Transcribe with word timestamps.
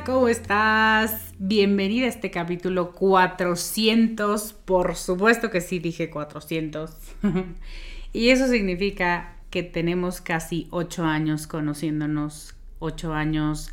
¿Cómo 0.00 0.28
estás? 0.28 1.34
Bienvenida 1.38 2.06
a 2.06 2.08
este 2.08 2.30
capítulo 2.30 2.92
400. 2.92 4.54
Por 4.54 4.96
supuesto 4.96 5.50
que 5.50 5.60
sí 5.60 5.80
dije 5.80 6.08
400. 6.08 6.96
y 8.14 8.30
eso 8.30 8.48
significa 8.48 9.36
que 9.50 9.62
tenemos 9.62 10.22
casi 10.22 10.66
8 10.70 11.04
años 11.04 11.46
conociéndonos, 11.46 12.54
8 12.78 13.12
años 13.12 13.70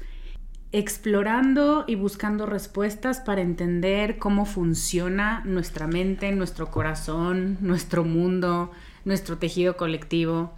explorando 0.73 1.85
y 1.87 1.95
buscando 1.95 2.45
respuestas 2.45 3.21
para 3.21 3.41
entender 3.41 4.17
cómo 4.17 4.45
funciona 4.45 5.41
nuestra 5.45 5.87
mente, 5.87 6.33
nuestro 6.33 6.69
corazón, 6.69 7.57
nuestro 7.61 8.03
mundo, 8.03 8.71
nuestro 9.05 9.37
tejido 9.37 9.77
colectivo. 9.77 10.53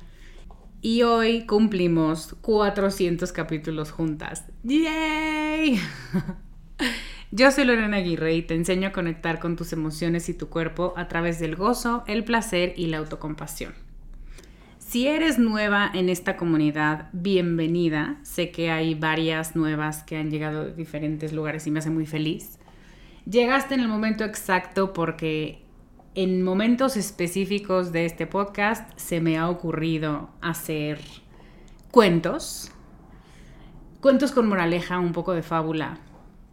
Y 0.84 1.04
hoy 1.04 1.46
cumplimos 1.46 2.36
400 2.42 3.32
capítulos 3.32 3.92
juntas. 3.92 4.46
¡Yay! 4.64 5.80
Yo 7.32 7.52
soy 7.52 7.66
Lorena 7.66 7.98
Aguirre 7.98 8.34
y 8.34 8.42
te 8.42 8.56
enseño 8.56 8.88
a 8.88 8.92
conectar 8.92 9.40
con 9.40 9.56
tus 9.56 9.74
emociones 9.74 10.28
y 10.28 10.34
tu 10.34 10.50
cuerpo 10.50 10.96
a 10.98 11.08
través 11.08 11.40
del 11.40 11.56
gozo, 11.56 12.04
el 12.08 12.24
placer 12.24 12.74
y 12.76 12.88
la 12.88 12.98
autocompasión. 12.98 13.74
Si 14.80 15.08
eres 15.08 15.38
nueva 15.38 15.90
en 15.94 16.10
esta 16.10 16.36
comunidad, 16.36 17.10
bienvenida. 17.14 18.18
Sé 18.24 18.50
que 18.50 18.72
hay 18.72 18.96
varias 18.96 19.56
nuevas 19.56 20.02
que 20.02 20.18
han 20.18 20.32
llegado 20.32 20.66
de 20.66 20.74
diferentes 20.74 21.32
lugares 21.32 21.68
y 21.68 21.72
me 21.72 21.78
hace 21.78 21.92
muy 21.92 22.08
feliz. 22.08 22.58
Llegaste 23.30 23.76
en 23.76 23.82
el 23.82 23.88
momento 23.88 24.24
exacto 24.24 24.94
porque 24.94 25.61
en 26.14 26.44
momentos 26.44 26.98
específicos 26.98 27.94
de 27.94 28.06
este 28.06 28.28
podcast 28.28 28.90
se 28.98 29.22
me 29.22 29.38
ha 29.38 29.50
ocurrido 29.50 30.30
hacer 30.42 31.00
cuentos, 31.90 32.70
cuentos 34.02 34.34
con 34.34 34.50
moraleja, 34.50 35.00
un 35.00 35.14
poco 35.14 35.34
de 35.34 35.42
fábula. 35.42 36.00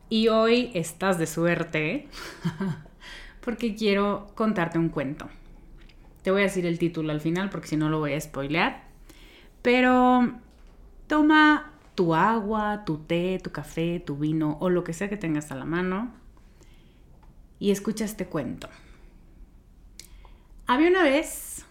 Y 0.09 0.29
hoy 0.29 0.71
estás 0.75 1.19
de 1.19 1.27
suerte 1.27 2.09
porque 3.41 3.75
quiero 3.75 4.29
contarte 4.37 4.79
un 4.79 4.91
cuento. 4.91 5.29
Te 6.23 6.31
voy 6.31 6.43
a 6.43 6.45
decir 6.45 6.65
el 6.65 6.79
título 6.79 7.11
al 7.11 7.21
final 7.21 7.51
porque 7.51 7.67
si 7.67 7.77
no 7.77 7.89
lo 7.89 7.99
voy 7.99 8.13
a 8.13 8.21
spoilear. 8.21 8.85
Pero 9.63 10.35
toma 11.09 11.73
tu 11.97 12.15
agua, 12.15 12.85
tu 12.85 12.99
té, 12.99 13.41
tu 13.43 13.51
café, 13.51 13.99
tu 13.99 14.17
vino 14.17 14.57
o 14.61 14.71
lo 14.71 14.85
que 14.85 14.93
sea 14.93 15.09
que 15.09 15.17
tengas 15.17 15.51
a 15.51 15.57
la 15.57 15.65
mano 15.65 16.13
y 17.59 17.73
escucha 17.73 18.05
este 18.05 18.27
cuento. 18.27 18.69
Había 20.71 20.91
una 20.91 21.03
vez 21.03 21.65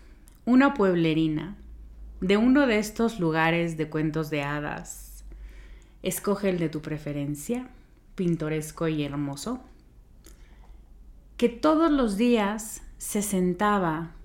una 0.45 0.73
pueblerina 0.73 1.55
de 2.19 2.35
uno 2.35 2.65
de 2.65 2.79
estos 2.79 3.19
lugares 3.19 3.77
de 3.77 3.91
cuentos 3.91 4.31
de 4.31 4.41
hadas. 4.41 5.23
Escoge 6.01 6.49
el 6.49 6.57
de 6.57 6.69
tu 6.69 6.81
preferencia, 6.81 7.67
pintoresco 8.15 8.87
y 8.87 9.03
hermoso, 9.03 9.59
que 11.37 11.47
todos 11.47 11.91
los 11.91 12.17
días 12.17 12.81
se 12.97 13.21
sentaba 13.21 14.15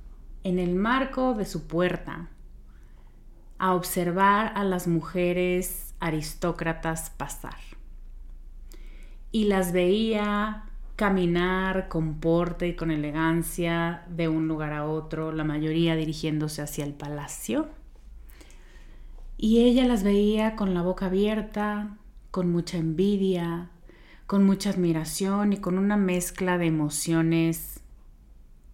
en 0.43 0.59
el 0.59 0.75
marco 0.75 1.35
de 1.35 1.45
su 1.45 1.67
puerta 1.67 2.31
a 3.59 3.75
observar 3.75 4.55
a 4.57 4.65
las 4.65 4.89
mujeres 4.89 5.95
aristócratas 6.01 7.11
pasar. 7.11 7.59
Y 9.33 9.45
las 9.45 9.73
veía 9.73 10.65
caminar 10.97 11.89
con 11.89 12.21
porte 12.21 12.69
y 12.69 12.77
con 12.77 12.91
elegancia 12.91 14.05
de 14.09 14.29
un 14.29 14.49
lugar 14.49 14.73
a 14.73 14.87
otro, 14.87 15.33
la 15.33 15.45
mayoría 15.45 15.97
dirigiéndose 15.97 16.63
hacia 16.63 16.85
el 16.85 16.95
palacio. 16.95 17.69
Y 19.37 19.65
ella 19.65 19.87
las 19.87 20.05
veía 20.05 20.55
con 20.55 20.75
la 20.75 20.83
boca 20.83 21.07
abierta, 21.07 21.97
con 22.31 22.51
mucha 22.53 22.79
envidia, 22.79 23.71
con 24.27 24.45
mucha 24.45 24.71
admiración 24.71 25.53
y 25.53 25.57
con 25.59 25.79
una 25.79 25.97
mezcla 25.97 26.59
de 26.59 26.67
emociones 26.67 27.81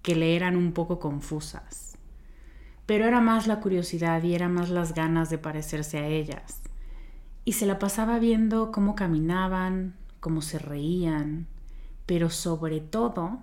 que 0.03 0.15
le 0.15 0.37
eran 0.37 0.57
un 0.57 0.73
poco 0.73 0.99
confusas. 0.99 1.97
Pero 2.87 3.07
era 3.07 3.21
más 3.21 3.47
la 3.47 3.61
curiosidad 3.61 4.23
y 4.23 4.35
era 4.35 4.49
más 4.49 4.71
las 4.71 4.95
ganas 4.95 5.31
de 5.31 5.39
parecerse 5.39 5.99
a 5.99 6.07
ellas. 6.07 6.63
Y 7.45 7.53
se 7.53 7.67
la 7.67 7.79
pasaba 7.79 8.19
viendo 8.19 8.73
cómo 8.73 8.95
caminaban, 8.95 9.95
cómo 10.21 10.43
se 10.43 10.59
reían, 10.59 11.47
pero 12.09 12.31
sobre 12.31 12.81
todo 12.81 13.39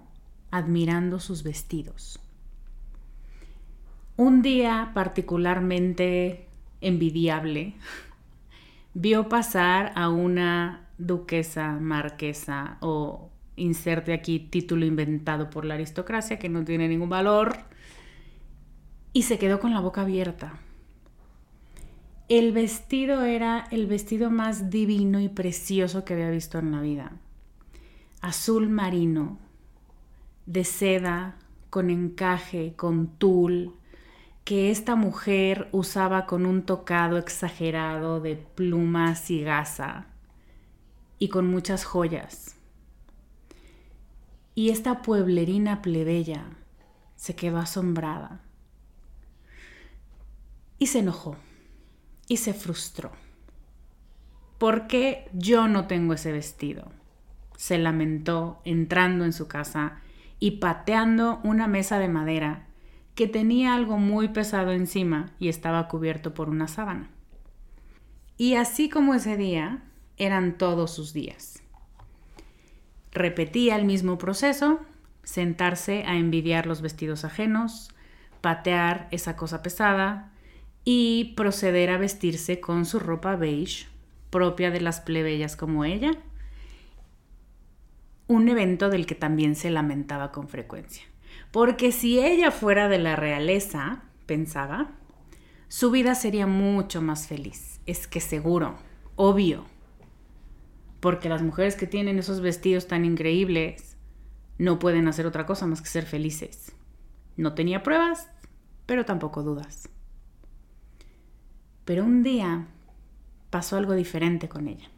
admirando 0.49 1.19
sus 1.19 1.43
vestidos. 1.43 2.19
Un 4.17 4.41
día 4.41 4.89
particularmente 4.95 6.47
envidiable, 6.81 7.75
vio 8.95 9.29
pasar 9.29 9.91
a 9.93 10.09
una 10.09 10.87
duquesa, 10.97 11.73
marquesa 11.73 12.77
o 12.81 13.29
inserte 13.55 14.13
aquí 14.13 14.39
título 14.39 14.87
inventado 14.87 15.51
por 15.51 15.63
la 15.63 15.75
aristocracia 15.75 16.39
que 16.39 16.49
no 16.49 16.65
tiene 16.65 16.87
ningún 16.87 17.09
valor 17.09 17.57
y 19.13 19.21
se 19.21 19.37
quedó 19.37 19.59
con 19.59 19.75
la 19.75 19.79
boca 19.79 20.01
abierta. 20.01 20.57
El 22.29 22.51
vestido 22.51 23.25
era 23.25 23.67
el 23.69 23.85
vestido 23.85 24.31
más 24.31 24.71
divino 24.71 25.19
y 25.19 25.29
precioso 25.29 26.03
que 26.03 26.15
había 26.15 26.31
visto 26.31 26.57
en 26.57 26.71
la 26.71 26.81
vida 26.81 27.11
azul 28.25 28.69
marino, 28.69 29.37
de 30.47 30.63
seda, 30.63 31.37
con 31.69 31.91
encaje, 31.91 32.73
con 32.75 33.07
tul, 33.19 33.75
que 34.43 34.71
esta 34.71 34.95
mujer 34.95 35.69
usaba 35.71 36.25
con 36.25 36.47
un 36.47 36.63
tocado 36.63 37.19
exagerado 37.19 38.19
de 38.21 38.35
plumas 38.35 39.29
y 39.29 39.43
gasa 39.43 40.07
y 41.19 41.29
con 41.29 41.47
muchas 41.47 41.85
joyas. 41.85 42.55
Y 44.55 44.71
esta 44.71 45.03
pueblerina 45.03 45.83
plebeya 45.83 46.45
se 47.15 47.35
quedó 47.35 47.59
asombrada 47.59 48.41
y 50.79 50.87
se 50.87 50.99
enojó 50.99 51.35
y 52.27 52.37
se 52.37 52.55
frustró. 52.55 53.11
¿Por 54.57 54.87
qué 54.87 55.29
yo 55.33 55.67
no 55.67 55.85
tengo 55.85 56.13
ese 56.13 56.31
vestido? 56.31 56.91
Se 57.55 57.77
lamentó 57.77 58.61
entrando 58.65 59.25
en 59.25 59.33
su 59.33 59.47
casa 59.47 59.99
y 60.39 60.51
pateando 60.51 61.39
una 61.43 61.67
mesa 61.67 61.99
de 61.99 62.09
madera 62.09 62.67
que 63.15 63.27
tenía 63.27 63.73
algo 63.73 63.97
muy 63.97 64.27
pesado 64.29 64.71
encima 64.71 65.31
y 65.39 65.47
estaba 65.47 65.87
cubierto 65.87 66.33
por 66.33 66.49
una 66.49 66.67
sábana. 66.67 67.09
Y 68.37 68.55
así 68.55 68.89
como 68.89 69.13
ese 69.13 69.37
día, 69.37 69.83
eran 70.17 70.57
todos 70.57 70.93
sus 70.93 71.13
días. 71.13 71.63
Repetía 73.11 73.77
el 73.77 73.85
mismo 73.85 74.17
proceso, 74.17 74.81
sentarse 75.23 76.03
a 76.03 76.17
envidiar 76.17 76.67
los 76.67 76.81
vestidos 76.81 77.23
ajenos, 77.23 77.89
patear 78.41 79.07
esa 79.11 79.37
cosa 79.37 79.61
pesada 79.61 80.31
y 80.83 81.33
proceder 81.35 81.89
a 81.89 81.97
vestirse 81.97 82.59
con 82.59 82.85
su 82.85 82.99
ropa 82.99 83.37
beige, 83.37 83.87
propia 84.29 84.69
de 84.69 84.81
las 84.81 84.99
plebeyas 84.99 85.55
como 85.55 85.85
ella, 85.85 86.11
un 88.27 88.47
evento 88.49 88.89
del 88.89 89.05
que 89.05 89.15
también 89.15 89.55
se 89.55 89.69
lamentaba 89.69 90.31
con 90.31 90.47
frecuencia. 90.47 91.03
Porque 91.51 91.91
si 91.91 92.19
ella 92.19 92.51
fuera 92.51 92.89
de 92.89 92.97
la 92.97 93.15
realeza, 93.15 94.03
pensaba, 94.25 94.91
su 95.67 95.91
vida 95.91 96.15
sería 96.15 96.47
mucho 96.47 97.01
más 97.01 97.27
feliz. 97.27 97.79
Es 97.85 98.07
que 98.07 98.19
seguro, 98.19 98.75
obvio. 99.15 99.65
Porque 100.99 101.29
las 101.29 101.41
mujeres 101.41 101.75
que 101.75 101.87
tienen 101.87 102.17
esos 102.17 102.41
vestidos 102.41 102.87
tan 102.87 103.05
increíbles 103.05 103.97
no 104.57 104.79
pueden 104.79 105.07
hacer 105.07 105.25
otra 105.25 105.45
cosa 105.45 105.67
más 105.67 105.81
que 105.81 105.89
ser 105.89 106.05
felices. 106.05 106.73
No 107.37 107.53
tenía 107.53 107.83
pruebas, 107.83 108.29
pero 108.85 109.05
tampoco 109.05 109.43
dudas. 109.43 109.89
Pero 111.83 112.03
un 112.03 112.23
día 112.23 112.67
pasó 113.49 113.77
algo 113.77 113.93
diferente 113.93 114.49
con 114.49 114.67
ella. 114.67 114.89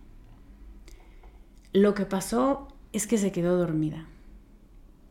Lo 1.73 1.93
que 1.93 2.05
pasó 2.05 2.76
es 2.97 3.05
que 3.05 3.19
se 3.19 3.31
quedó 3.31 3.57
dormida. 3.57 4.05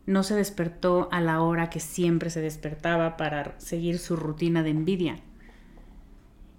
No 0.06 0.25
se 0.25 0.35
despertó 0.35 1.09
a 1.12 1.21
la 1.21 1.41
hora 1.41 1.71
que 1.71 1.81
siempre 1.81 2.31
se 2.31 2.41
despertaba 2.41 3.17
para 3.17 3.59
seguir 3.59 3.99
su 3.99 4.17
rutina 4.17 4.62
de 4.62 4.71
envidia. 4.71 5.21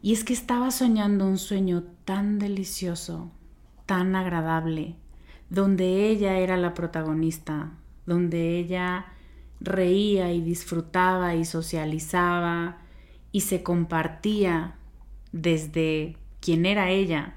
Y 0.01 0.13
es 0.13 0.23
que 0.23 0.33
estaba 0.33 0.71
soñando 0.71 1.27
un 1.27 1.37
sueño 1.37 1.83
tan 2.05 2.39
delicioso, 2.39 3.31
tan 3.85 4.15
agradable, 4.15 4.95
donde 5.49 6.07
ella 6.07 6.37
era 6.37 6.55
la 6.55 6.73
protagonista, 6.73 7.73
donde 8.05 8.57
ella 8.57 9.07
reía 9.59 10.31
y 10.31 10.41
disfrutaba 10.41 11.35
y 11.35 11.43
socializaba 11.43 12.77
y 13.33 13.41
se 13.41 13.63
compartía 13.63 14.75
desde 15.33 16.15
quien 16.39 16.65
era 16.65 16.89
ella, 16.89 17.35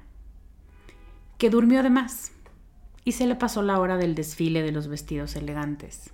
que 1.37 1.49
durmió 1.49 1.83
de 1.83 1.89
más 1.89 2.31
y 3.03 3.13
se 3.13 3.25
le 3.25 3.35
pasó 3.35 3.61
la 3.61 3.79
hora 3.79 3.97
del 3.97 4.15
desfile 4.15 4.61
de 4.61 4.71
los 4.71 4.87
vestidos 4.87 5.35
elegantes. 5.35 6.11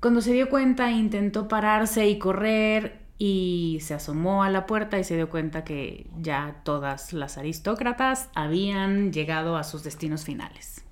Cuando 0.00 0.20
se 0.20 0.32
dio 0.32 0.48
cuenta 0.48 0.90
intentó 0.90 1.48
pararse 1.48 2.08
y 2.08 2.18
correr 2.18 3.06
y 3.18 3.78
se 3.80 3.94
asomó 3.94 4.42
a 4.42 4.50
la 4.50 4.66
puerta 4.66 4.98
y 4.98 5.04
se 5.04 5.16
dio 5.16 5.30
cuenta 5.30 5.64
que 5.64 6.06
ya 6.20 6.60
todas 6.64 7.12
las 7.12 7.38
aristócratas 7.38 8.28
habían 8.34 9.12
llegado 9.12 9.56
a 9.56 9.64
sus 9.64 9.82
destinos 9.82 10.24
finales. 10.24 10.84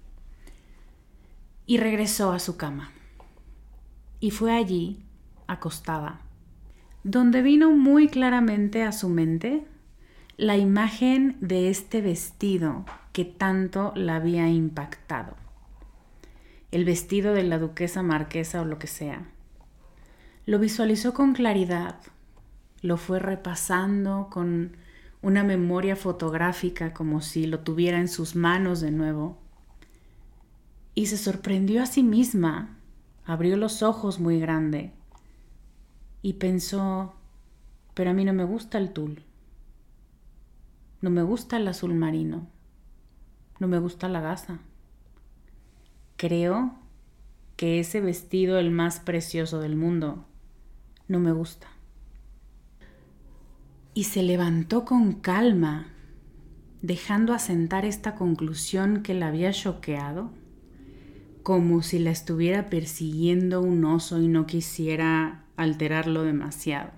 Y 1.67 1.79
regresó 1.79 2.33
a 2.33 2.39
su 2.39 2.57
cama. 2.57 2.93
Y 4.21 4.31
fue 4.31 4.53
allí, 4.53 5.05
acostada, 5.47 6.23
donde 7.03 7.43
vino 7.43 7.71
muy 7.71 8.09
claramente 8.09 8.83
a 8.83 8.93
su 8.93 9.11
mente 9.11 9.67
la 10.37 10.57
imagen 10.57 11.37
de 11.41 11.69
este 11.69 12.01
vestido 12.01 12.87
que 13.15 13.25
tanto 13.25 13.93
la 13.95 14.17
había 14.17 14.49
impactado. 14.49 15.37
El 16.73 16.85
vestido 16.85 17.33
de 17.33 17.45
la 17.45 17.61
duquesa 17.61 18.03
marquesa 18.03 18.61
o 18.61 18.65
lo 18.65 18.81
que 18.81 18.89
sea. 18.89 19.31
Lo 20.47 20.59
visualizó 20.59 21.15
con 21.15 21.33
claridad, 21.33 22.01
lo 22.83 22.97
fue 22.97 23.21
repasando 23.21 24.27
con 24.33 24.77
una 25.23 25.45
memoria 25.45 25.95
fotográfica 25.95 26.93
como 26.93 27.21
si 27.21 27.47
lo 27.47 27.61
tuviera 27.61 28.01
en 28.01 28.09
sus 28.09 28.35
manos 28.35 28.81
de 28.81 28.91
nuevo. 28.91 29.39
Y 30.97 31.07
se 31.07 31.17
sorprendió 31.17 31.85
a 31.85 31.87
sí 31.87 32.03
misma, 32.03 32.79
abrió 33.25 33.57
los 33.57 33.85
ojos 33.85 34.19
muy 34.19 34.41
grande 34.41 34.91
y 36.21 36.33
pensó, 36.33 37.15
pero 37.95 38.11
a 38.11 38.13
mí 38.13 38.25
no 38.25 38.33
me 38.33 38.45
gusta 38.45 38.79
el 38.79 38.93
tul, 38.93 39.23
no 41.01 41.11
me 41.11 41.23
gusta 41.23 41.59
el 41.59 41.69
azul 41.69 41.95
marino, 41.95 42.49
no 43.59 43.69
me 43.69 43.79
gusta 43.79 44.09
la 44.09 44.21
gasa. 44.21 44.59
Creo 46.17 46.75
que 47.57 47.81
ese 47.81 48.01
vestido, 48.01 48.59
el 48.59 48.71
más 48.71 49.01
precioso 49.01 49.61
del 49.61 49.77
mundo, 49.77 50.25
no 51.09 51.21
me 51.21 51.33
gusta. 51.33 51.69
Y 53.95 54.05
se 54.05 54.23
levantó 54.23 54.85
con 54.85 55.13
calma, 55.13 55.87
dejando 56.83 57.33
asentar 57.33 57.85
esta 57.85 58.17
conclusión 58.17 59.03
que 59.03 59.15
la 59.15 59.29
había 59.29 59.53
choqueado, 59.53 60.31
como 61.43 61.83
si 61.83 61.99
la 61.99 62.11
estuviera 62.11 62.71
persiguiendo 62.71 63.61
un 63.61 63.85
oso 63.85 64.21
y 64.21 64.29
no 64.29 64.47
quisiera 64.47 65.45
alterarlo 65.57 66.25
demasiado. 66.25 66.91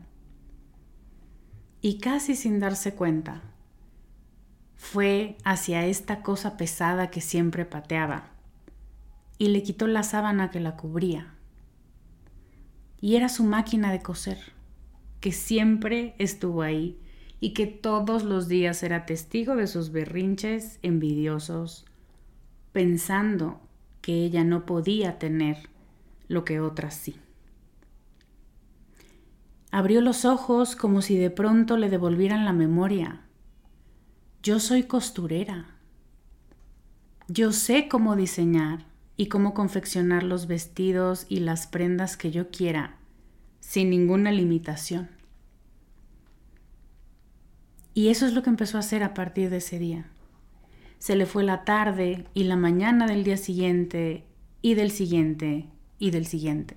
Y 1.82 1.99
casi 1.99 2.35
sin 2.35 2.58
darse 2.61 2.94
cuenta, 2.94 3.43
fue 4.76 5.37
hacia 5.44 5.87
esta 5.87 6.23
cosa 6.23 6.56
pesada 6.56 7.11
que 7.11 7.20
siempre 7.20 7.64
pateaba 7.64 8.31
y 9.38 9.49
le 9.49 9.62
quitó 9.62 9.87
la 9.87 10.02
sábana 10.02 10.50
que 10.50 10.61
la 10.61 10.76
cubría. 10.76 11.34
Y 13.00 13.17
era 13.17 13.28
su 13.28 13.44
máquina 13.44 13.93
de 13.93 14.02
coser, 14.02 14.38
que 15.20 15.32
siempre 15.32 16.14
estuvo 16.19 16.62
ahí 16.62 16.99
y 17.40 17.52
que 17.52 17.67
todos 17.67 18.24
los 18.24 18.48
días 18.48 18.82
era 18.82 19.06
testigo 19.06 19.56
de 19.56 19.67
sus 19.67 19.93
berrinches 19.93 20.79
envidiosos, 20.82 21.84
pensando 22.72 23.60
que 24.01 24.24
ella 24.24 24.44
no 24.44 24.65
podía 24.65 25.19
tener 25.19 25.69
lo 26.29 26.44
que 26.44 26.60
otras 26.60 26.94
sí. 26.94 27.17
Abrió 29.70 30.01
los 30.01 30.24
ojos 30.24 30.77
como 30.77 31.03
si 31.03 31.19
de 31.19 31.31
pronto 31.31 31.77
le 31.77 31.91
devolvieran 31.91 32.44
la 32.44 32.53
memoria 32.53 33.26
yo 34.46 34.60
soy 34.60 34.84
costurera. 34.84 35.67
Yo 37.26 37.50
sé 37.50 37.88
cómo 37.88 38.15
diseñar 38.15 38.86
y 39.17 39.26
cómo 39.26 39.55
confeccionar 39.55 40.22
los 40.22 40.46
vestidos 40.46 41.26
y 41.29 41.41
las 41.41 41.67
prendas 41.67 42.17
que 42.17 42.31
yo 42.31 42.48
quiera, 42.53 42.94
sin 43.58 43.91
ninguna 43.91 44.31
limitación. 44.31 45.10
Y 47.93 48.10
eso 48.10 48.24
es 48.24 48.34
lo 48.34 48.44
que 48.44 48.50
empezó 48.50 48.76
a 48.76 48.81
hacer 48.86 49.03
a 49.03 49.15
partir 49.15 49.50
de 49.50 49.56
ese 49.56 49.81
día. 49.81 50.06
Se 51.00 51.17
le 51.17 51.26
fue 51.26 51.43
la 51.43 51.65
tarde 51.65 52.29
y 52.32 52.44
la 52.44 52.55
mañana 52.55 53.08
del 53.08 53.24
día 53.24 53.38
siguiente 53.38 54.26
y 54.62 54.74
del 54.74 54.93
siguiente 54.93 55.69
y 55.98 56.12
del 56.12 56.24
siguiente. 56.24 56.76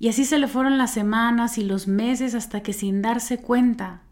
Y 0.00 0.08
así 0.08 0.24
se 0.24 0.40
le 0.40 0.48
fueron 0.48 0.78
las 0.78 0.92
semanas 0.92 1.58
y 1.58 1.62
los 1.62 1.86
meses 1.86 2.34
hasta 2.34 2.60
que 2.60 2.72
sin 2.72 3.02
darse 3.02 3.38
cuenta 3.38 4.02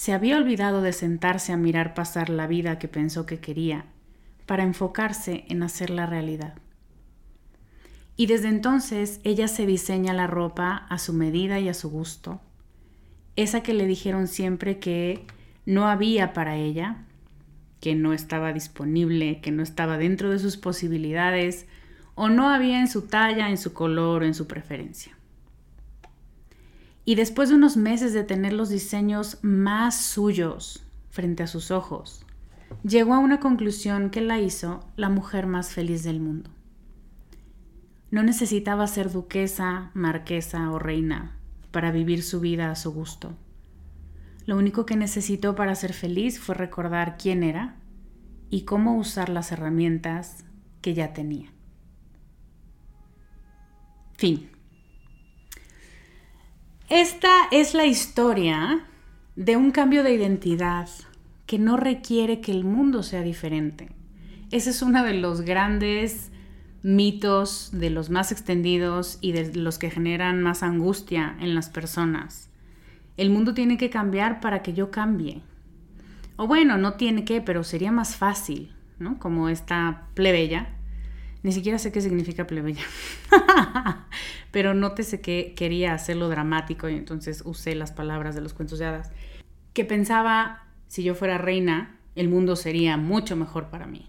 se 0.00 0.14
había 0.14 0.38
olvidado 0.38 0.80
de 0.80 0.94
sentarse 0.94 1.52
a 1.52 1.58
mirar 1.58 1.92
pasar 1.92 2.30
la 2.30 2.46
vida 2.46 2.78
que 2.78 2.88
pensó 2.88 3.26
que 3.26 3.38
quería, 3.38 3.84
para 4.46 4.62
enfocarse 4.62 5.44
en 5.48 5.62
hacer 5.62 5.90
la 5.90 6.06
realidad. 6.06 6.54
Y 8.16 8.24
desde 8.24 8.48
entonces 8.48 9.20
ella 9.24 9.46
se 9.46 9.66
diseña 9.66 10.14
la 10.14 10.26
ropa 10.26 10.86
a 10.88 10.96
su 10.96 11.12
medida 11.12 11.60
y 11.60 11.68
a 11.68 11.74
su 11.74 11.90
gusto, 11.90 12.40
esa 13.36 13.62
que 13.62 13.74
le 13.74 13.86
dijeron 13.86 14.26
siempre 14.26 14.78
que 14.78 15.26
no 15.66 15.86
había 15.86 16.32
para 16.32 16.56
ella, 16.56 17.04
que 17.78 17.94
no 17.94 18.14
estaba 18.14 18.54
disponible, 18.54 19.42
que 19.42 19.50
no 19.50 19.62
estaba 19.62 19.98
dentro 19.98 20.30
de 20.30 20.38
sus 20.38 20.56
posibilidades, 20.56 21.66
o 22.14 22.30
no 22.30 22.48
había 22.48 22.80
en 22.80 22.88
su 22.88 23.02
talla, 23.02 23.50
en 23.50 23.58
su 23.58 23.74
color 23.74 24.22
o 24.22 24.24
en 24.24 24.32
su 24.32 24.46
preferencia. 24.46 25.19
Y 27.04 27.14
después 27.14 27.48
de 27.48 27.54
unos 27.54 27.76
meses 27.76 28.12
de 28.12 28.24
tener 28.24 28.52
los 28.52 28.68
diseños 28.68 29.38
más 29.42 30.00
suyos 30.00 30.84
frente 31.10 31.42
a 31.42 31.46
sus 31.46 31.70
ojos, 31.70 32.24
llegó 32.82 33.14
a 33.14 33.18
una 33.18 33.40
conclusión 33.40 34.10
que 34.10 34.20
la 34.20 34.38
hizo 34.40 34.80
la 34.96 35.08
mujer 35.08 35.46
más 35.46 35.72
feliz 35.72 36.04
del 36.04 36.20
mundo. 36.20 36.50
No 38.10 38.22
necesitaba 38.22 38.86
ser 38.86 39.10
duquesa, 39.12 39.90
marquesa 39.94 40.70
o 40.70 40.78
reina 40.78 41.36
para 41.70 41.92
vivir 41.92 42.22
su 42.22 42.40
vida 42.40 42.70
a 42.70 42.76
su 42.76 42.92
gusto. 42.92 43.34
Lo 44.46 44.56
único 44.56 44.84
que 44.84 44.96
necesitó 44.96 45.54
para 45.54 45.74
ser 45.74 45.92
feliz 45.92 46.40
fue 46.40 46.54
recordar 46.54 47.16
quién 47.16 47.42
era 47.42 47.76
y 48.50 48.62
cómo 48.62 48.96
usar 48.96 49.28
las 49.28 49.52
herramientas 49.52 50.44
que 50.82 50.94
ya 50.94 51.12
tenía. 51.12 51.50
Fin. 54.16 54.50
Esta 56.90 57.46
es 57.52 57.72
la 57.72 57.86
historia 57.86 58.84
de 59.36 59.56
un 59.56 59.70
cambio 59.70 60.02
de 60.02 60.12
identidad 60.12 60.88
que 61.46 61.56
no 61.56 61.76
requiere 61.76 62.40
que 62.40 62.50
el 62.50 62.64
mundo 62.64 63.04
sea 63.04 63.22
diferente. 63.22 63.90
Ese 64.50 64.70
es 64.70 64.82
uno 64.82 65.04
de 65.04 65.14
los 65.14 65.42
grandes 65.42 66.32
mitos, 66.82 67.70
de 67.72 67.90
los 67.90 68.10
más 68.10 68.32
extendidos 68.32 69.18
y 69.20 69.30
de 69.30 69.54
los 69.54 69.78
que 69.78 69.88
generan 69.88 70.42
más 70.42 70.64
angustia 70.64 71.36
en 71.38 71.54
las 71.54 71.68
personas. 71.68 72.50
El 73.16 73.30
mundo 73.30 73.54
tiene 73.54 73.78
que 73.78 73.88
cambiar 73.88 74.40
para 74.40 74.62
que 74.62 74.72
yo 74.72 74.90
cambie. 74.90 75.42
O 76.34 76.48
bueno, 76.48 76.76
no 76.76 76.94
tiene 76.94 77.24
que, 77.24 77.40
pero 77.40 77.62
sería 77.62 77.92
más 77.92 78.16
fácil, 78.16 78.74
¿no? 78.98 79.20
Como 79.20 79.48
esta 79.48 80.08
plebeya. 80.14 80.74
Ni 81.44 81.52
siquiera 81.52 81.78
sé 81.78 81.92
qué 81.92 82.00
significa 82.00 82.48
plebeya. 82.48 82.82
pero 84.50 84.74
nótese 84.74 85.20
que 85.20 85.54
quería 85.56 85.94
hacerlo 85.94 86.28
dramático 86.28 86.88
y 86.88 86.94
entonces 86.94 87.42
usé 87.44 87.74
las 87.74 87.92
palabras 87.92 88.34
de 88.34 88.40
los 88.40 88.54
cuentos 88.54 88.78
de 88.78 88.86
hadas. 88.86 89.10
Que 89.72 89.84
pensaba, 89.84 90.64
si 90.88 91.02
yo 91.02 91.14
fuera 91.14 91.38
reina, 91.38 91.98
el 92.14 92.28
mundo 92.28 92.56
sería 92.56 92.96
mucho 92.96 93.36
mejor 93.36 93.70
para 93.70 93.86
mí. 93.86 94.08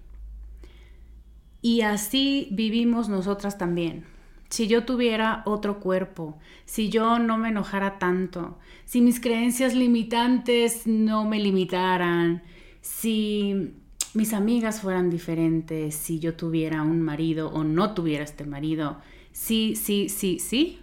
Y 1.62 1.82
así 1.82 2.48
vivimos 2.52 3.08
nosotras 3.08 3.58
también. 3.58 4.06
Si 4.50 4.68
yo 4.68 4.84
tuviera 4.84 5.44
otro 5.46 5.80
cuerpo, 5.80 6.38
si 6.66 6.90
yo 6.90 7.20
no 7.20 7.38
me 7.38 7.50
enojara 7.50 8.00
tanto, 8.00 8.58
si 8.84 9.00
mis 9.00 9.22
creencias 9.22 9.76
limitantes 9.76 10.88
no 10.88 11.24
me 11.24 11.40
limitaran, 11.40 12.44
si 12.82 13.76
mis 14.14 14.34
amigas 14.34 14.82
fueran 14.82 15.10
diferentes, 15.10 15.96
si 15.96 16.20
yo 16.20 16.34
tuviera 16.34 16.82
un 16.82 17.00
marido 17.00 17.50
o 17.50 17.64
no 17.64 17.94
tuviera 17.94 18.26
este 18.26 18.46
marido, 18.46 18.98
sí, 19.32 19.76
sí, 19.76 20.10
sí, 20.10 20.40
sí. 20.40 20.80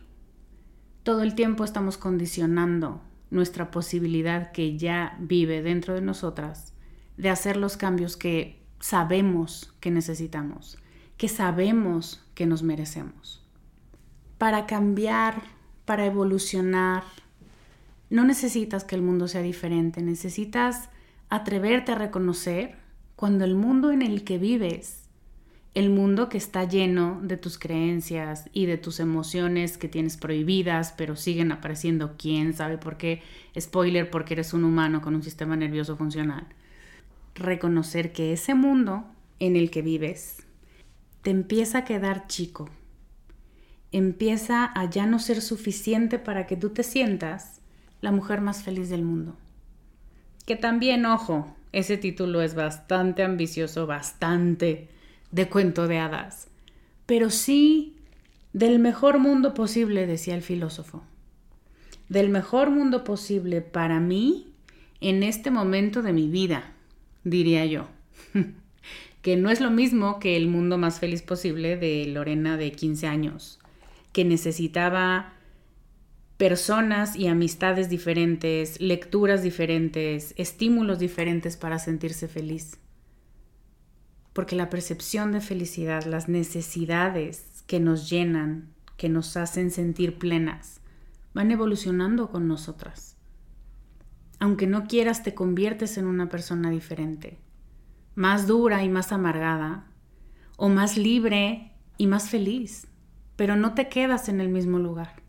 Todo 1.02 1.23
el 1.23 1.35
tiempo 1.35 1.64
estamos 1.64 1.97
condicionando 1.97 3.00
nuestra 3.31 3.71
posibilidad 3.71 4.52
que 4.52 4.76
ya 4.76 5.17
vive 5.21 5.62
dentro 5.62 5.95
de 5.95 6.00
nosotras 6.00 6.73
de 7.17 7.31
hacer 7.31 7.57
los 7.57 7.76
cambios 7.76 8.17
que 8.17 8.62
sabemos 8.81 9.75
que 9.81 9.90
necesitamos, 9.90 10.78
que 11.17 11.28
sabemos 11.28 12.25
que 12.35 12.47
nos 12.47 12.62
merecemos. 12.62 13.45
Para 14.38 14.67
cambiar, 14.67 15.43
para 15.85 16.07
evolucionar, 16.07 17.02
no 18.09 18.25
necesitas 18.25 18.85
que 18.85 18.95
el 18.95 19.02
mundo 19.02 19.28
sea 19.28 19.43
diferente, 19.43 20.00
necesitas 20.00 20.90
atreverte 21.28 21.93
a 21.93 21.97
reconocer 21.97 22.76
cuando 23.17 23.45
el 23.45 23.57
mundo 23.57 23.90
en 23.90 24.02
el 24.02 24.23
que 24.23 24.38
vives, 24.38 25.08
el 25.75 25.91
mundo 25.91 26.29
que 26.29 26.39
está 26.39 26.65
lleno 26.65 27.21
de 27.23 27.37
tus 27.37 27.59
creencias 27.59 28.49
y 28.53 28.67
de 28.67 28.79
tus 28.79 29.01
emociones 29.01 29.79
que 29.79 29.89
tienes 29.89 30.17
prohibidas, 30.17 30.93
pero 30.97 31.15
siguen 31.15 31.53
apareciendo, 31.53 32.15
quién 32.19 32.55
sabe 32.55 32.79
por 32.79 32.97
qué, 32.97 33.23
spoiler, 33.59 34.11
porque 34.11 34.35
eres 34.35 34.55
un 34.55 34.65
humano 34.65 35.01
con 35.03 35.15
un 35.15 35.23
sistema 35.23 35.57
nervioso 35.57 35.97
funcional. 35.97 36.47
Reconocer 37.35 38.13
que 38.13 38.33
ese 38.33 38.55
mundo 38.55 39.05
en 39.39 39.57
el 39.57 39.71
que 39.71 39.83
vives 39.83 40.39
te 41.23 41.31
empieza 41.31 41.79
a 41.79 41.85
quedar 41.85 42.27
chico, 42.27 42.71
empieza 43.93 44.71
a 44.75 44.91
ya 44.91 45.07
no 45.07 45.19
ser 45.19 45.41
suficiente 45.41 46.19
para 46.19 46.47
que 46.47 46.57
tú 46.57 46.71
te 46.71 46.83
sientas 46.83 47.61
la 48.01 48.13
mujer 48.13 48.41
más 48.41 48.63
feliz 48.63 48.89
del 48.89 49.03
mundo. 49.03 49.37
Que 50.47 50.57
también, 50.57 51.05
ojo, 51.07 51.55
ese 51.73 51.99
título 51.99 52.43
es 52.43 52.55
bastante 52.55 53.23
ambicioso, 53.23 53.87
bastante 53.87 54.89
de 55.30 55.49
cuento 55.49 55.87
de 55.87 55.99
hadas, 55.99 56.49
pero 57.06 57.30
sí 57.30 57.97
del 58.52 58.78
mejor 58.78 59.18
mundo 59.18 59.54
posible, 59.54 60.06
decía 60.06 60.35
el 60.35 60.42
filósofo. 60.42 61.02
Del 62.08 62.30
mejor 62.30 62.70
mundo 62.70 63.04
posible 63.04 63.61
para 63.61 64.00
mí 64.00 64.52
en 65.00 65.23
este 65.23 65.50
momento 65.50 66.02
de 66.02 66.12
mi 66.12 66.28
vida 66.28 66.73
diría 67.25 67.66
yo. 67.66 67.88
que 69.23 69.37
no 69.37 69.50
es 69.50 69.61
lo 69.61 69.70
mismo 69.70 70.18
que 70.18 70.37
el 70.37 70.49
mundo 70.49 70.78
más 70.78 71.00
feliz 71.00 71.23
posible 71.23 71.76
de 71.76 72.06
Lorena 72.06 72.56
de 72.56 72.73
15 72.73 73.06
años, 73.06 73.58
que 74.12 74.25
necesitaba 74.25 75.35
personas 76.37 77.16
y 77.16 77.26
amistades 77.26 77.90
diferentes, 77.90 78.80
lecturas 78.80 79.42
diferentes, 79.42 80.35
estímulos 80.37 80.99
diferentes 80.99 81.56
para 81.56 81.78
sentirse 81.78 82.28
feliz. 82.28 82.78
Porque 84.38 84.54
la 84.54 84.71
percepción 84.71 85.33
de 85.33 85.40
felicidad, 85.40 86.04
las 86.04 86.28
necesidades 86.28 87.64
que 87.66 87.80
nos 87.80 88.09
llenan, 88.09 88.73
que 88.97 89.09
nos 89.09 89.37
hacen 89.37 89.73
sentir 89.73 90.16
plenas, 90.16 90.80
van 91.35 91.50
evolucionando 91.50 92.30
con 92.30 92.47
nosotras 92.47 93.18
aunque 94.40 94.66
no 94.66 94.87
quieras, 94.87 95.23
te 95.23 95.35
conviertes 95.35 95.99
en 95.99 96.07
una 96.07 96.28
persona 96.28 96.71
diferente, 96.71 97.38
más 98.14 98.47
dura 98.47 98.85
y 98.85 98.88
más 98.88 99.12
amargada, 99.12 99.87
o 100.57 100.68
más 100.68 100.97
libre 100.97 101.73
y 101.97 102.07
más 102.07 102.28
feliz, 102.28 102.87
pero 103.37 103.57
no 103.57 103.75
te 103.75 103.88
quedas 103.88 104.28
en 104.28 104.40
el 104.40 104.49
mismo 104.49 104.78
lugar. 104.78 105.23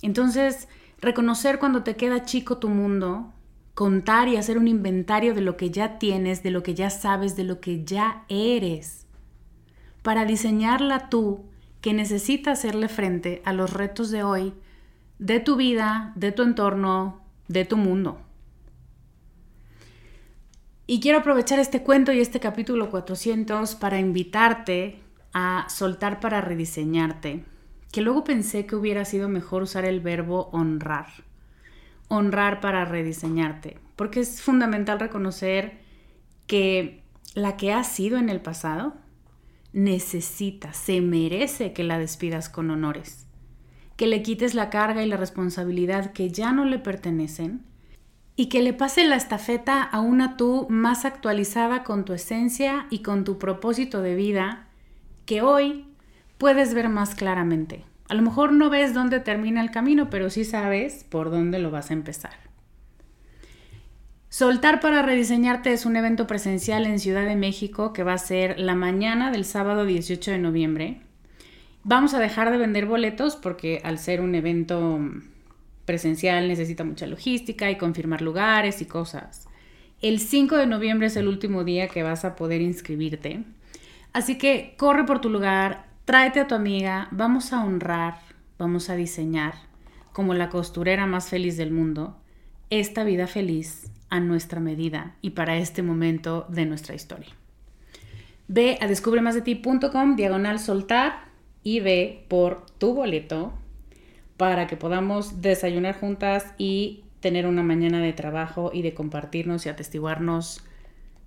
Entonces, 0.00 0.68
reconocer 1.00 1.58
cuando 1.58 1.82
te 1.82 1.96
queda 1.96 2.24
chico 2.24 2.58
tu 2.58 2.68
mundo, 2.68 3.32
contar 3.82 4.28
y 4.28 4.36
hacer 4.36 4.58
un 4.58 4.68
inventario 4.68 5.34
de 5.34 5.40
lo 5.40 5.56
que 5.56 5.72
ya 5.72 5.98
tienes, 5.98 6.44
de 6.44 6.52
lo 6.52 6.62
que 6.62 6.72
ya 6.72 6.88
sabes, 6.88 7.34
de 7.34 7.42
lo 7.42 7.58
que 7.58 7.84
ya 7.84 8.22
eres, 8.28 9.08
para 10.02 10.24
diseñarla 10.24 11.08
tú 11.08 11.46
que 11.80 11.92
necesita 11.92 12.52
hacerle 12.52 12.86
frente 12.86 13.42
a 13.44 13.52
los 13.52 13.72
retos 13.72 14.12
de 14.12 14.22
hoy, 14.22 14.54
de 15.18 15.40
tu 15.40 15.56
vida, 15.56 16.12
de 16.14 16.30
tu 16.30 16.44
entorno, 16.44 17.24
de 17.48 17.64
tu 17.64 17.76
mundo. 17.76 18.20
Y 20.86 21.00
quiero 21.00 21.18
aprovechar 21.18 21.58
este 21.58 21.82
cuento 21.82 22.12
y 22.12 22.20
este 22.20 22.38
capítulo 22.38 22.88
400 22.88 23.74
para 23.74 23.98
invitarte 23.98 25.00
a 25.32 25.66
soltar 25.68 26.20
para 26.20 26.40
rediseñarte, 26.40 27.44
que 27.90 28.00
luego 28.00 28.22
pensé 28.22 28.64
que 28.64 28.76
hubiera 28.76 29.04
sido 29.04 29.28
mejor 29.28 29.64
usar 29.64 29.84
el 29.84 29.98
verbo 29.98 30.50
honrar. 30.52 31.31
Honrar 32.12 32.60
para 32.60 32.84
rediseñarte, 32.84 33.78
porque 33.96 34.20
es 34.20 34.42
fundamental 34.42 35.00
reconocer 35.00 35.80
que 36.46 37.02
la 37.34 37.56
que 37.56 37.72
has 37.72 37.88
sido 37.88 38.18
en 38.18 38.28
el 38.28 38.40
pasado 38.40 38.94
necesita, 39.72 40.74
se 40.74 41.00
merece 41.00 41.72
que 41.72 41.84
la 41.84 41.98
despidas 41.98 42.48
con 42.48 42.70
honores 42.70 43.22
que 43.96 44.08
le 44.08 44.22
quites 44.22 44.54
la 44.54 44.68
carga 44.68 45.04
y 45.04 45.06
la 45.06 45.16
responsabilidad 45.16 46.12
que 46.12 46.30
ya 46.30 46.52
no 46.52 46.64
le 46.64 46.80
pertenecen 46.80 47.62
y 48.34 48.48
que 48.48 48.62
le 48.62 48.72
pase 48.72 49.04
la 49.04 49.14
estafeta 49.14 49.80
a 49.80 50.00
una 50.00 50.36
tú 50.36 50.66
más 50.68 51.04
actualizada 51.04 51.84
con 51.84 52.04
tu 52.04 52.12
esencia 52.12 52.86
y 52.90 53.02
con 53.02 53.24
tu 53.24 53.38
propósito 53.38 54.02
de 54.02 54.16
vida 54.16 54.66
que 55.24 55.42
hoy 55.42 55.86
puedes 56.38 56.74
ver 56.74 56.88
más 56.88 57.14
claramente. 57.14 57.84
A 58.12 58.14
lo 58.14 58.20
mejor 58.20 58.52
no 58.52 58.68
ves 58.68 58.92
dónde 58.92 59.20
termina 59.20 59.62
el 59.62 59.70
camino, 59.70 60.10
pero 60.10 60.28
sí 60.28 60.44
sabes 60.44 61.02
por 61.02 61.30
dónde 61.30 61.58
lo 61.58 61.70
vas 61.70 61.88
a 61.88 61.94
empezar. 61.94 62.34
Soltar 64.28 64.80
para 64.80 65.00
rediseñarte 65.00 65.72
es 65.72 65.86
un 65.86 65.96
evento 65.96 66.26
presencial 66.26 66.84
en 66.84 66.98
Ciudad 66.98 67.24
de 67.24 67.36
México 67.36 67.94
que 67.94 68.02
va 68.02 68.12
a 68.12 68.18
ser 68.18 68.60
la 68.60 68.74
mañana 68.74 69.30
del 69.30 69.46
sábado 69.46 69.86
18 69.86 70.30
de 70.30 70.36
noviembre. 70.36 71.00
Vamos 71.84 72.12
a 72.12 72.18
dejar 72.18 72.50
de 72.50 72.58
vender 72.58 72.84
boletos 72.84 73.36
porque 73.36 73.80
al 73.82 73.98
ser 73.98 74.20
un 74.20 74.34
evento 74.34 75.00
presencial 75.86 76.48
necesita 76.48 76.84
mucha 76.84 77.06
logística 77.06 77.70
y 77.70 77.78
confirmar 77.78 78.20
lugares 78.20 78.82
y 78.82 78.84
cosas. 78.84 79.48
El 80.02 80.18
5 80.20 80.58
de 80.58 80.66
noviembre 80.66 81.06
es 81.06 81.16
el 81.16 81.28
último 81.28 81.64
día 81.64 81.88
que 81.88 82.02
vas 82.02 82.26
a 82.26 82.36
poder 82.36 82.60
inscribirte. 82.60 83.42
Así 84.12 84.36
que 84.36 84.74
corre 84.76 85.06
por 85.06 85.22
tu 85.22 85.30
lugar, 85.30 85.91
tráete 86.04 86.40
a 86.40 86.46
tu 86.46 86.54
amiga, 86.54 87.08
vamos 87.10 87.52
a 87.52 87.64
honrar, 87.64 88.18
vamos 88.58 88.90
a 88.90 88.96
diseñar, 88.96 89.54
como 90.12 90.34
la 90.34 90.48
costurera 90.48 91.06
más 91.06 91.28
feliz 91.28 91.56
del 91.56 91.72
mundo, 91.72 92.16
esta 92.70 93.04
vida 93.04 93.26
feliz 93.26 93.90
a 94.10 94.20
nuestra 94.20 94.60
medida 94.60 95.16
y 95.22 95.30
para 95.30 95.56
este 95.56 95.82
momento 95.82 96.46
de 96.48 96.66
nuestra 96.66 96.94
historia. 96.94 97.30
Ve 98.48 98.78
a 98.80 98.86
descubremasdeti.com 98.86 100.16
diagonal 100.16 100.58
soltar 100.58 101.24
y 101.62 101.80
ve 101.80 102.26
por 102.28 102.66
tu 102.78 102.94
boleto 102.94 103.52
para 104.36 104.66
que 104.66 104.76
podamos 104.76 105.40
desayunar 105.40 105.98
juntas 105.98 106.52
y 106.58 107.04
tener 107.20 107.46
una 107.46 107.62
mañana 107.62 108.02
de 108.02 108.12
trabajo 108.12 108.70
y 108.74 108.82
de 108.82 108.94
compartirnos 108.94 109.64
y 109.64 109.68
atestiguarnos 109.68 110.64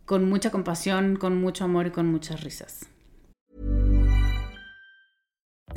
con 0.05 0.29
mucha 0.29 0.51
compasión, 0.51 1.15
con 1.15 1.39
mucho 1.39 1.63
amor 1.63 1.87
y 1.87 1.91
con 1.91 2.05
muchas 2.11 2.43
risas. 2.43 2.87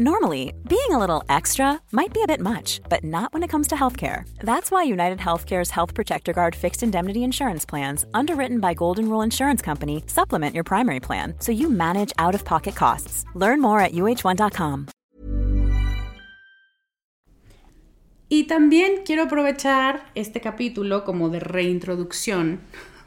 Normally, 0.01 0.55
being 0.69 0.91
a 0.91 0.99
little 0.99 1.25
extra 1.29 1.81
might 1.91 2.15
be 2.15 2.23
a 2.23 2.27
bit 2.29 2.39
much, 2.39 2.81
but 2.89 3.03
not 3.03 3.33
when 3.33 3.43
it 3.43 3.51
comes 3.51 3.67
to 3.67 3.75
healthcare. 3.75 4.23
That's 4.45 4.71
why 4.71 4.85
United 4.85 5.19
Healthcare's 5.19 5.71
Health 5.71 5.93
Protector 5.93 6.33
Guard 6.33 6.55
fixed 6.55 6.85
indemnity 6.85 7.25
insurance 7.25 7.67
plans, 7.67 8.05
underwritten 8.15 8.61
by 8.61 8.75
Golden 8.75 9.09
Rule 9.11 9.23
Insurance 9.23 9.61
Company, 9.61 10.05
supplement 10.07 10.55
your 10.55 10.63
primary 10.63 11.01
plan 11.01 11.35
so 11.41 11.51
you 11.51 11.69
manage 11.69 12.13
out 12.17 12.33
of 12.33 12.45
pocket 12.45 12.77
costs. 12.77 13.25
Learn 13.35 13.61
more 13.61 13.81
at 13.81 13.91
uh1.com. 13.91 14.87
Y 18.29 18.45
también 18.45 19.03
quiero 19.05 19.25
aprovechar 19.25 20.13
este 20.15 20.41
capítulo 20.41 21.05
como 21.05 21.29
de 21.29 21.41
reintroducción, 21.41 22.61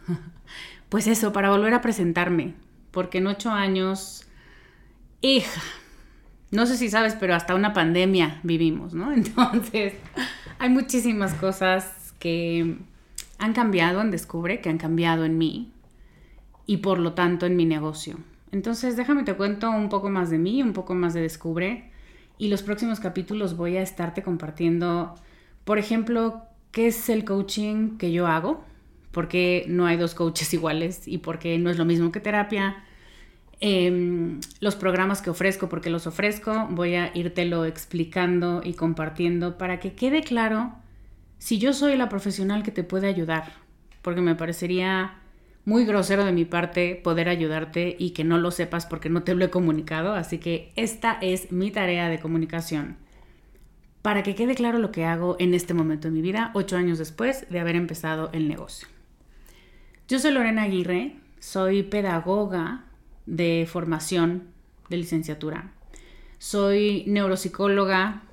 pues 0.89 1.07
eso, 1.07 1.31
para 1.31 1.51
volver 1.51 1.73
a 1.73 1.79
presentarme, 1.79 2.53
porque 2.91 3.19
en 3.19 3.27
ocho 3.27 3.49
años, 3.49 4.27
hija 5.21 5.61
no 6.51 6.65
sé 6.65 6.77
si 6.77 6.89
sabes, 6.89 7.15
pero 7.19 7.33
hasta 7.33 7.55
una 7.55 7.73
pandemia 7.73 8.39
vivimos, 8.43 8.93
¿no? 8.93 9.11
Entonces, 9.13 9.93
hay 10.59 10.69
muchísimas 10.69 11.33
cosas 11.33 12.13
que 12.19 12.77
han 13.39 13.53
cambiado 13.53 14.01
en 14.01 14.11
Descubre, 14.11 14.61
que 14.61 14.69
han 14.69 14.77
cambiado 14.77 15.25
en 15.25 15.37
mí 15.37 15.71
y 16.65 16.77
por 16.77 16.99
lo 16.99 17.13
tanto 17.13 17.45
en 17.45 17.55
mi 17.55 17.65
negocio. 17.65 18.17
Entonces, 18.51 18.97
déjame 18.97 19.23
te 19.23 19.33
cuento 19.33 19.71
un 19.71 19.89
poco 19.89 20.09
más 20.09 20.29
de 20.29 20.37
mí, 20.37 20.61
un 20.61 20.73
poco 20.73 20.93
más 20.93 21.13
de 21.13 21.21
Descubre 21.21 21.89
y 22.37 22.49
los 22.49 22.63
próximos 22.63 22.99
capítulos 22.99 23.55
voy 23.55 23.77
a 23.77 23.81
estarte 23.81 24.21
compartiendo, 24.21 25.15
por 25.63 25.79
ejemplo, 25.79 26.41
qué 26.71 26.87
es 26.87 27.09
el 27.09 27.23
coaching 27.23 27.97
que 27.97 28.11
yo 28.11 28.27
hago, 28.27 28.63
porque 29.11 29.65
no 29.67 29.85
hay 29.85 29.97
dos 29.97 30.15
coaches 30.15 30.53
iguales 30.53 31.07
y 31.07 31.19
porque 31.19 31.57
no 31.57 31.69
es 31.69 31.77
lo 31.77 31.85
mismo 31.85 32.11
que 32.11 32.19
terapia 32.19 32.83
Em, 33.63 34.39
los 34.59 34.75
programas 34.75 35.21
que 35.21 35.29
ofrezco, 35.29 35.69
porque 35.69 35.91
los 35.91 36.07
ofrezco, 36.07 36.67
voy 36.71 36.95
a 36.95 37.11
lo 37.45 37.65
explicando 37.65 38.61
y 38.63 38.73
compartiendo 38.73 39.59
para 39.59 39.79
que 39.79 39.93
quede 39.93 40.23
claro 40.23 40.73
si 41.37 41.59
yo 41.59 41.71
soy 41.71 41.95
la 41.95 42.09
profesional 42.09 42.63
que 42.63 42.71
te 42.71 42.83
puede 42.83 43.07
ayudar, 43.07 43.53
porque 44.01 44.21
me 44.21 44.33
parecería 44.33 45.19
muy 45.63 45.85
grosero 45.85 46.25
de 46.25 46.31
mi 46.31 46.43
parte 46.43 46.99
poder 47.03 47.29
ayudarte 47.29 47.95
y 47.99 48.11
que 48.11 48.23
no 48.23 48.39
lo 48.39 48.49
sepas 48.49 48.87
porque 48.87 49.09
no 49.09 49.21
te 49.21 49.35
lo 49.35 49.45
he 49.45 49.51
comunicado, 49.51 50.13
así 50.13 50.39
que 50.39 50.71
esta 50.75 51.19
es 51.21 51.51
mi 51.51 51.69
tarea 51.69 52.09
de 52.09 52.19
comunicación. 52.19 52.97
Para 54.01 54.23
que 54.23 54.33
quede 54.33 54.55
claro 54.55 54.79
lo 54.79 54.91
que 54.91 55.05
hago 55.05 55.35
en 55.37 55.53
este 55.53 55.75
momento 55.75 56.07
de 56.07 56.15
mi 56.15 56.23
vida, 56.23 56.49
ocho 56.55 56.77
años 56.77 56.97
después 56.97 57.47
de 57.51 57.59
haber 57.59 57.75
empezado 57.75 58.31
el 58.33 58.47
negocio. 58.47 58.87
Yo 60.07 60.17
soy 60.17 60.31
Lorena 60.31 60.63
Aguirre, 60.63 61.17
soy 61.39 61.83
pedagoga, 61.83 62.85
de 63.25 63.67
formación 63.69 64.43
de 64.89 64.97
licenciatura. 64.97 65.71
Soy 66.37 67.03
neuropsicóloga 67.07 68.23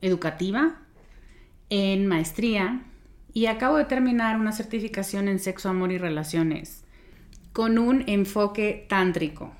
educativa 0.00 0.76
en 1.68 2.06
maestría 2.06 2.82
y 3.32 3.46
acabo 3.46 3.76
de 3.76 3.84
terminar 3.84 4.40
una 4.40 4.52
certificación 4.52 5.28
en 5.28 5.38
sexo, 5.38 5.68
amor 5.68 5.92
y 5.92 5.98
relaciones 5.98 6.84
con 7.52 7.78
un 7.78 8.04
enfoque 8.06 8.86
tántrico, 8.88 9.52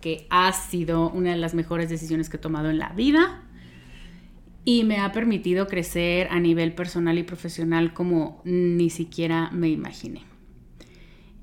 que 0.00 0.26
ha 0.30 0.52
sido 0.52 1.10
una 1.10 1.30
de 1.30 1.36
las 1.36 1.54
mejores 1.54 1.88
decisiones 1.88 2.28
que 2.28 2.36
he 2.36 2.40
tomado 2.40 2.70
en 2.70 2.78
la 2.78 2.90
vida 2.90 3.42
y 4.64 4.84
me 4.84 4.98
ha 4.98 5.12
permitido 5.12 5.66
crecer 5.66 6.28
a 6.30 6.38
nivel 6.38 6.74
personal 6.74 7.18
y 7.18 7.22
profesional 7.22 7.92
como 7.92 8.40
ni 8.44 8.90
siquiera 8.90 9.50
me 9.52 9.68
imaginé. 9.68 10.22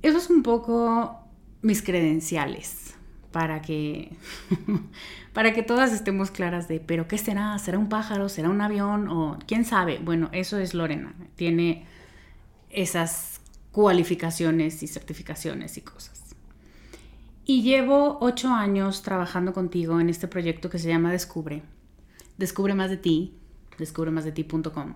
Eso 0.02 0.18
es 0.18 0.30
un 0.30 0.44
poco 0.44 1.27
mis 1.62 1.82
credenciales 1.82 2.96
para 3.32 3.62
que, 3.62 4.16
para 5.34 5.54
que 5.54 5.64
todas 5.64 5.94
estemos 5.94 6.32
claras 6.32 6.68
de, 6.68 6.80
pero 6.80 7.08
¿qué 7.08 7.18
será? 7.18 7.58
¿Será 7.60 7.78
un 7.78 7.90
pájaro? 7.90 8.30
¿Será 8.30 8.50
un 8.50 8.62
avión? 8.62 9.08
¿O 9.10 9.38
quién 9.48 9.66
sabe? 9.66 10.00
Bueno, 10.00 10.30
eso 10.32 10.58
es 10.58 10.74
Lorena. 10.74 11.14
Tiene 11.36 11.86
esas 12.70 13.42
cualificaciones 13.72 14.82
y 14.82 14.88
certificaciones 14.88 15.78
y 15.78 15.82
cosas. 15.82 16.36
Y 17.46 17.62
llevo 17.62 18.18
ocho 18.22 18.50
años 18.50 19.04
trabajando 19.04 19.54
contigo 19.54 20.02
en 20.02 20.10
este 20.10 20.28
proyecto 20.28 20.70
que 20.70 20.80
se 20.80 20.90
llama 20.90 21.12
Descubre. 21.12 21.64
Descubre 22.38 22.74
más 22.74 22.90
de 22.90 22.98
ti, 22.98 23.38
descubremasdeti.com. 23.78 24.96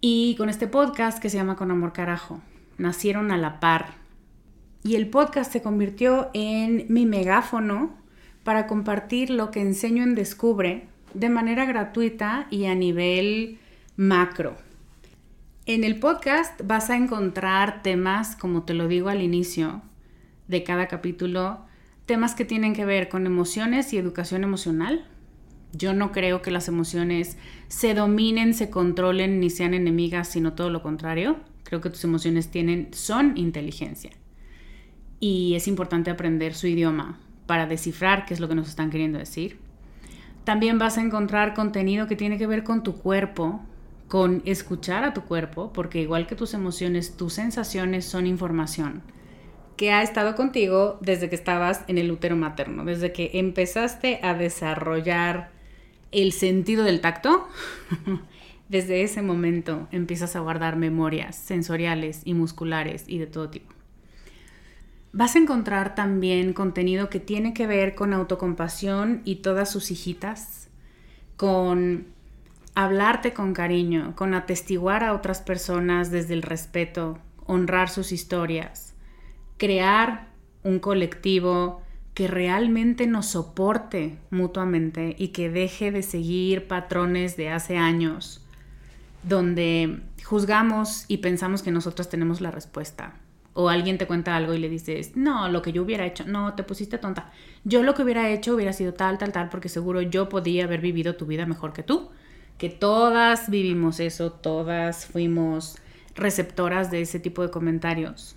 Y 0.00 0.34
con 0.36 0.48
este 0.48 0.66
podcast 0.66 1.18
que 1.18 1.28
se 1.28 1.36
llama 1.36 1.56
Con 1.56 1.70
Amor 1.70 1.92
Carajo. 1.92 2.40
Nacieron 2.78 3.30
a 3.30 3.36
la 3.36 3.60
par 3.60 3.99
y 4.82 4.94
el 4.94 5.08
podcast 5.08 5.52
se 5.52 5.62
convirtió 5.62 6.30
en 6.32 6.86
mi 6.88 7.06
megáfono 7.06 7.94
para 8.44 8.66
compartir 8.66 9.30
lo 9.30 9.50
que 9.50 9.60
enseño 9.60 10.02
en 10.02 10.14
Descubre 10.14 10.86
de 11.12 11.28
manera 11.28 11.66
gratuita 11.66 12.46
y 12.50 12.66
a 12.66 12.74
nivel 12.74 13.58
macro. 13.96 14.56
En 15.66 15.84
el 15.84 15.98
podcast 15.98 16.60
vas 16.64 16.88
a 16.88 16.96
encontrar 16.96 17.82
temas, 17.82 18.36
como 18.36 18.62
te 18.62 18.74
lo 18.74 18.88
digo 18.88 19.10
al 19.10 19.22
inicio 19.22 19.82
de 20.48 20.64
cada 20.64 20.88
capítulo, 20.88 21.60
temas 22.06 22.34
que 22.34 22.44
tienen 22.44 22.74
que 22.74 22.86
ver 22.86 23.08
con 23.08 23.26
emociones 23.26 23.92
y 23.92 23.98
educación 23.98 24.44
emocional. 24.44 25.06
Yo 25.72 25.92
no 25.92 26.10
creo 26.10 26.42
que 26.42 26.50
las 26.50 26.66
emociones 26.66 27.36
se 27.68 27.94
dominen, 27.94 28.54
se 28.54 28.70
controlen 28.70 29.38
ni 29.38 29.50
sean 29.50 29.74
enemigas, 29.74 30.28
sino 30.28 30.54
todo 30.54 30.70
lo 30.70 30.82
contrario. 30.82 31.36
Creo 31.64 31.80
que 31.80 31.90
tus 31.90 32.02
emociones 32.02 32.50
tienen, 32.50 32.88
son 32.92 33.36
inteligencia 33.36 34.10
y 35.20 35.54
es 35.54 35.68
importante 35.68 36.10
aprender 36.10 36.54
su 36.54 36.66
idioma 36.66 37.20
para 37.46 37.66
descifrar 37.66 38.24
qué 38.24 38.34
es 38.34 38.40
lo 38.40 38.48
que 38.48 38.54
nos 38.54 38.68
están 38.68 38.90
queriendo 38.90 39.18
decir. 39.18 39.58
También 40.44 40.78
vas 40.78 40.96
a 40.98 41.02
encontrar 41.02 41.54
contenido 41.54 42.06
que 42.06 42.16
tiene 42.16 42.38
que 42.38 42.46
ver 42.46 42.64
con 42.64 42.82
tu 42.82 42.96
cuerpo, 42.96 43.60
con 44.08 44.42
escuchar 44.46 45.04
a 45.04 45.12
tu 45.12 45.22
cuerpo, 45.22 45.72
porque 45.72 46.00
igual 46.00 46.26
que 46.26 46.34
tus 46.34 46.54
emociones, 46.54 47.16
tus 47.16 47.34
sensaciones 47.34 48.06
son 48.06 48.26
información 48.26 49.02
que 49.76 49.92
ha 49.92 50.02
estado 50.02 50.36
contigo 50.36 50.98
desde 51.00 51.30
que 51.30 51.34
estabas 51.34 51.84
en 51.88 51.96
el 51.96 52.10
útero 52.10 52.36
materno, 52.36 52.84
desde 52.84 53.12
que 53.12 53.30
empezaste 53.34 54.20
a 54.22 54.34
desarrollar 54.34 55.52
el 56.12 56.32
sentido 56.32 56.84
del 56.84 57.00
tacto. 57.00 57.48
desde 58.68 59.02
ese 59.02 59.22
momento 59.22 59.88
empiezas 59.90 60.36
a 60.36 60.40
guardar 60.40 60.76
memorias 60.76 61.34
sensoriales 61.34 62.20
y 62.24 62.34
musculares 62.34 63.04
y 63.06 63.18
de 63.18 63.26
todo 63.26 63.48
tipo. 63.48 63.79
Vas 65.12 65.34
a 65.34 65.40
encontrar 65.40 65.96
también 65.96 66.52
contenido 66.52 67.10
que 67.10 67.18
tiene 67.18 67.52
que 67.52 67.66
ver 67.66 67.96
con 67.96 68.12
autocompasión 68.12 69.22
y 69.24 69.36
todas 69.36 69.68
sus 69.68 69.90
hijitas, 69.90 70.68
con 71.36 72.06
hablarte 72.76 73.32
con 73.32 73.52
cariño, 73.52 74.14
con 74.14 74.34
atestiguar 74.34 75.02
a 75.02 75.12
otras 75.12 75.40
personas 75.40 76.12
desde 76.12 76.34
el 76.34 76.42
respeto, 76.42 77.18
honrar 77.44 77.88
sus 77.88 78.12
historias, 78.12 78.94
crear 79.56 80.28
un 80.62 80.78
colectivo 80.78 81.82
que 82.14 82.28
realmente 82.28 83.08
nos 83.08 83.26
soporte 83.26 84.16
mutuamente 84.30 85.16
y 85.18 85.28
que 85.28 85.50
deje 85.50 85.90
de 85.90 86.04
seguir 86.04 86.68
patrones 86.68 87.36
de 87.36 87.50
hace 87.50 87.76
años 87.76 88.46
donde 89.22 90.00
juzgamos 90.24 91.04
y 91.08 91.18
pensamos 91.18 91.62
que 91.62 91.72
nosotros 91.72 92.08
tenemos 92.08 92.40
la 92.40 92.50
respuesta 92.50 93.14
o 93.52 93.68
alguien 93.68 93.98
te 93.98 94.06
cuenta 94.06 94.36
algo 94.36 94.54
y 94.54 94.58
le 94.58 94.68
dices, 94.68 95.16
no, 95.16 95.48
lo 95.48 95.62
que 95.62 95.72
yo 95.72 95.82
hubiera 95.82 96.06
hecho, 96.06 96.24
no, 96.24 96.54
te 96.54 96.62
pusiste 96.62 96.98
tonta. 96.98 97.32
Yo 97.64 97.82
lo 97.82 97.94
que 97.94 98.02
hubiera 98.02 98.30
hecho 98.30 98.54
hubiera 98.54 98.72
sido 98.72 98.94
tal, 98.94 99.18
tal, 99.18 99.32
tal, 99.32 99.48
porque 99.48 99.68
seguro 99.68 100.02
yo 100.02 100.28
podía 100.28 100.64
haber 100.64 100.80
vivido 100.80 101.16
tu 101.16 101.26
vida 101.26 101.46
mejor 101.46 101.72
que 101.72 101.82
tú. 101.82 102.10
Que 102.58 102.68
todas 102.68 103.50
vivimos 103.50 104.00
eso, 104.00 104.32
todas 104.32 105.06
fuimos 105.06 105.78
receptoras 106.14 106.90
de 106.90 107.00
ese 107.00 107.18
tipo 107.18 107.42
de 107.42 107.50
comentarios. 107.50 108.36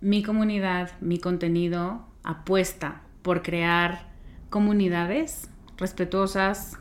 Mi 0.00 0.22
comunidad, 0.22 0.90
mi 1.00 1.18
contenido 1.18 2.06
apuesta 2.22 3.02
por 3.22 3.42
crear 3.42 4.08
comunidades 4.50 5.50
respetuosas, 5.76 6.78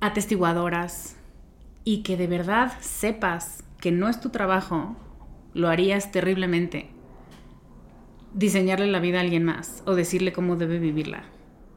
atestiguadoras 0.00 1.16
y 1.84 2.02
que 2.02 2.16
de 2.16 2.26
verdad 2.26 2.72
sepas 2.80 3.64
que 3.80 3.90
no 3.92 4.08
es 4.08 4.20
tu 4.20 4.30
trabajo 4.30 4.96
lo 5.54 5.68
harías 5.68 6.10
terriblemente. 6.12 6.90
Diseñarle 8.34 8.88
la 8.88 9.00
vida 9.00 9.18
a 9.18 9.20
alguien 9.22 9.44
más 9.44 9.82
o 9.86 9.94
decirle 9.94 10.32
cómo 10.32 10.56
debe 10.56 10.78
vivirla. 10.78 11.24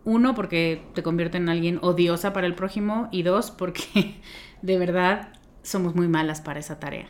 Uno, 0.03 0.35
porque 0.35 0.83
te 0.93 1.03
convierte 1.03 1.37
en 1.37 1.49
alguien 1.49 1.79
odiosa 1.81 2.33
para 2.33 2.47
el 2.47 2.55
prójimo 2.55 3.07
y 3.11 3.23
dos, 3.23 3.51
porque 3.51 4.19
de 4.61 4.77
verdad 4.77 5.33
somos 5.61 5.95
muy 5.95 6.07
malas 6.07 6.41
para 6.41 6.59
esa 6.59 6.79
tarea. 6.79 7.07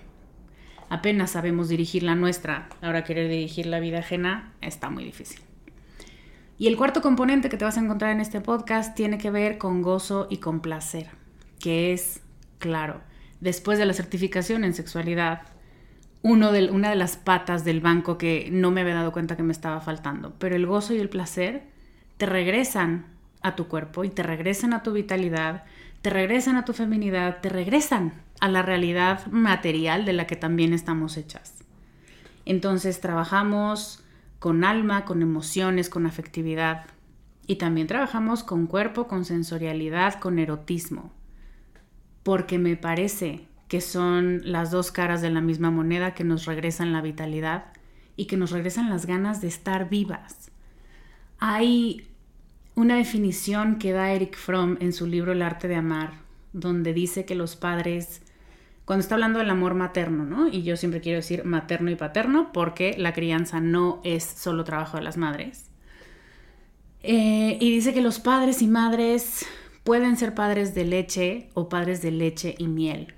Apenas 0.89 1.31
sabemos 1.31 1.69
dirigir 1.69 2.03
la 2.03 2.15
nuestra, 2.15 2.69
ahora 2.81 3.03
querer 3.03 3.29
dirigir 3.29 3.65
la 3.65 3.79
vida 3.79 3.99
ajena 3.99 4.53
está 4.61 4.89
muy 4.89 5.03
difícil. 5.03 5.41
Y 6.57 6.67
el 6.67 6.77
cuarto 6.77 7.01
componente 7.01 7.49
que 7.49 7.57
te 7.57 7.65
vas 7.65 7.77
a 7.77 7.81
encontrar 7.81 8.11
en 8.11 8.19
este 8.19 8.41
podcast 8.41 8.95
tiene 8.95 9.17
que 9.17 9.29
ver 9.29 9.57
con 9.57 9.81
gozo 9.81 10.27
y 10.29 10.37
con 10.37 10.61
placer, 10.61 11.09
que 11.59 11.93
es, 11.93 12.21
claro, 12.57 13.01
después 13.41 13.77
de 13.77 13.85
la 13.85 13.93
certificación 13.93 14.63
en 14.63 14.73
sexualidad, 14.73 15.41
una 16.31 16.51
de 16.89 16.95
las 16.95 17.17
patas 17.17 17.63
del 17.63 17.81
banco 17.81 18.17
que 18.17 18.49
no 18.51 18.71
me 18.71 18.81
había 18.81 18.95
dado 18.95 19.11
cuenta 19.11 19.35
que 19.35 19.43
me 19.43 19.51
estaba 19.51 19.81
faltando. 19.81 20.33
Pero 20.39 20.55
el 20.55 20.65
gozo 20.65 20.93
y 20.93 20.99
el 20.99 21.09
placer 21.09 21.63
te 22.17 22.25
regresan 22.25 23.05
a 23.41 23.55
tu 23.55 23.67
cuerpo 23.67 24.03
y 24.03 24.09
te 24.09 24.23
regresan 24.23 24.73
a 24.73 24.83
tu 24.83 24.91
vitalidad, 24.93 25.63
te 26.01 26.09
regresan 26.09 26.55
a 26.55 26.65
tu 26.65 26.73
feminidad, 26.73 27.39
te 27.41 27.49
regresan 27.49 28.13
a 28.39 28.47
la 28.49 28.61
realidad 28.61 29.25
material 29.27 30.05
de 30.05 30.13
la 30.13 30.27
que 30.27 30.35
también 30.35 30.73
estamos 30.73 31.17
hechas. 31.17 31.53
Entonces 32.45 33.01
trabajamos 33.01 34.03
con 34.39 34.63
alma, 34.63 35.05
con 35.05 35.21
emociones, 35.21 35.89
con 35.89 36.05
afectividad. 36.05 36.85
Y 37.45 37.55
también 37.55 37.87
trabajamos 37.87 38.43
con 38.43 38.67
cuerpo, 38.67 39.07
con 39.07 39.25
sensorialidad, 39.25 40.19
con 40.19 40.39
erotismo. 40.39 41.11
Porque 42.23 42.59
me 42.59 42.75
parece 42.75 43.47
que 43.67 43.81
son 43.81 44.41
las 44.43 44.71
dos 44.71 44.91
caras 44.91 45.21
de 45.21 45.29
la 45.29 45.41
misma 45.41 45.71
moneda 45.71 46.13
que 46.13 46.23
nos 46.23 46.45
regresan 46.45 46.93
la 46.93 47.01
vitalidad 47.01 47.65
y 48.15 48.25
que 48.25 48.37
nos 48.37 48.51
regresan 48.51 48.89
las 48.89 49.05
ganas 49.05 49.41
de 49.41 49.47
estar 49.47 49.89
vivas. 49.89 50.51
Hay 51.39 52.07
una 52.75 52.95
definición 52.95 53.77
que 53.77 53.91
da 53.91 54.11
Eric 54.11 54.37
Fromm 54.37 54.77
en 54.79 54.93
su 54.93 55.05
libro 55.05 55.31
El 55.31 55.41
arte 55.41 55.67
de 55.67 55.75
amar, 55.75 56.13
donde 56.53 56.93
dice 56.93 57.25
que 57.25 57.35
los 57.35 57.55
padres, 57.55 58.21
cuando 58.85 59.01
está 59.01 59.15
hablando 59.15 59.39
del 59.39 59.49
amor 59.49 59.73
materno, 59.73 60.25
¿no? 60.25 60.47
Y 60.47 60.63
yo 60.63 60.77
siempre 60.77 61.01
quiero 61.01 61.17
decir 61.17 61.43
materno 61.43 61.91
y 61.91 61.95
paterno 61.95 62.51
porque 62.53 62.95
la 62.97 63.13
crianza 63.13 63.59
no 63.59 63.99
es 64.03 64.23
solo 64.23 64.63
trabajo 64.63 64.97
de 64.97 65.03
las 65.03 65.17
madres. 65.17 65.69
Eh, 67.03 67.57
y 67.59 67.71
dice 67.71 67.93
que 67.93 68.01
los 68.01 68.19
padres 68.19 68.61
y 68.61 68.67
madres 68.67 69.45
pueden 69.83 70.17
ser 70.17 70.33
padres 70.33 70.73
de 70.73 70.85
leche 70.85 71.49
o 71.53 71.69
padres 71.69 72.01
de 72.01 72.11
leche 72.11 72.55
y 72.57 72.67
miel. 72.67 73.13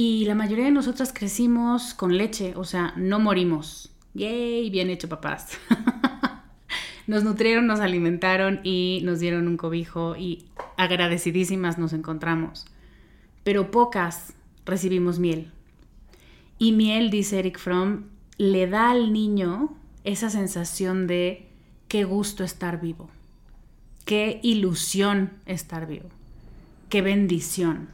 Y 0.00 0.26
la 0.26 0.36
mayoría 0.36 0.66
de 0.66 0.70
nosotras 0.70 1.12
crecimos 1.12 1.92
con 1.92 2.16
leche, 2.16 2.52
o 2.54 2.62
sea, 2.62 2.94
no 2.94 3.18
morimos. 3.18 3.90
¡Yay! 4.14 4.70
Bien 4.70 4.90
hecho, 4.90 5.08
papás. 5.08 5.58
nos 7.08 7.24
nutrieron, 7.24 7.66
nos 7.66 7.80
alimentaron 7.80 8.60
y 8.62 9.00
nos 9.02 9.18
dieron 9.18 9.48
un 9.48 9.56
cobijo 9.56 10.14
y 10.14 10.46
agradecidísimas 10.76 11.78
nos 11.78 11.92
encontramos. 11.92 12.66
Pero 13.42 13.72
pocas 13.72 14.34
recibimos 14.64 15.18
miel. 15.18 15.50
Y 16.60 16.70
miel, 16.70 17.10
dice 17.10 17.40
Eric 17.40 17.58
Fromm, 17.58 18.04
le 18.36 18.68
da 18.68 18.92
al 18.92 19.12
niño 19.12 19.76
esa 20.04 20.30
sensación 20.30 21.08
de 21.08 21.48
qué 21.88 22.04
gusto 22.04 22.44
estar 22.44 22.80
vivo, 22.80 23.10
qué 24.04 24.38
ilusión 24.44 25.32
estar 25.44 25.88
vivo, 25.88 26.08
qué 26.88 27.02
bendición. 27.02 27.88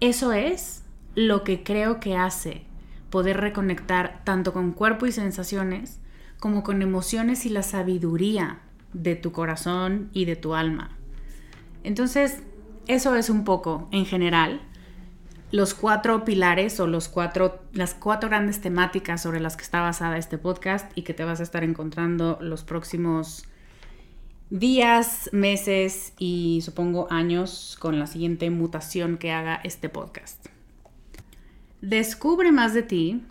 Eso 0.00 0.32
es 0.32 0.82
lo 1.16 1.42
que 1.42 1.64
creo 1.64 1.98
que 1.98 2.16
hace 2.16 2.62
poder 3.10 3.38
reconectar 3.38 4.22
tanto 4.24 4.52
con 4.52 4.72
cuerpo 4.72 5.06
y 5.06 5.12
sensaciones 5.12 5.98
como 6.38 6.62
con 6.62 6.82
emociones 6.82 7.46
y 7.46 7.48
la 7.48 7.62
sabiduría 7.62 8.60
de 8.92 9.16
tu 9.16 9.32
corazón 9.32 10.10
y 10.12 10.26
de 10.26 10.36
tu 10.36 10.54
alma. 10.54 10.96
Entonces, 11.82 12.42
eso 12.86 13.16
es 13.16 13.30
un 13.30 13.44
poco, 13.44 13.88
en 13.92 14.04
general, 14.04 14.60
los 15.52 15.72
cuatro 15.72 16.24
pilares 16.24 16.78
o 16.80 16.86
los 16.86 17.08
cuatro, 17.08 17.62
las 17.72 17.94
cuatro 17.94 18.28
grandes 18.28 18.60
temáticas 18.60 19.22
sobre 19.22 19.40
las 19.40 19.56
que 19.56 19.62
está 19.62 19.80
basada 19.80 20.18
este 20.18 20.36
podcast 20.36 20.90
y 20.96 21.02
que 21.02 21.14
te 21.14 21.24
vas 21.24 21.40
a 21.40 21.44
estar 21.44 21.64
encontrando 21.64 22.36
los 22.42 22.62
próximos 22.62 23.44
días, 24.50 25.30
meses 25.32 26.12
y 26.18 26.60
supongo 26.62 27.06
años 27.10 27.78
con 27.80 27.98
la 27.98 28.06
siguiente 28.06 28.50
mutación 28.50 29.16
que 29.16 29.32
haga 29.32 29.60
este 29.64 29.88
podcast. 29.88 30.55
Descubre 31.80 32.52
más 32.52 32.74
de 32.74 32.82
ti 32.82 33.22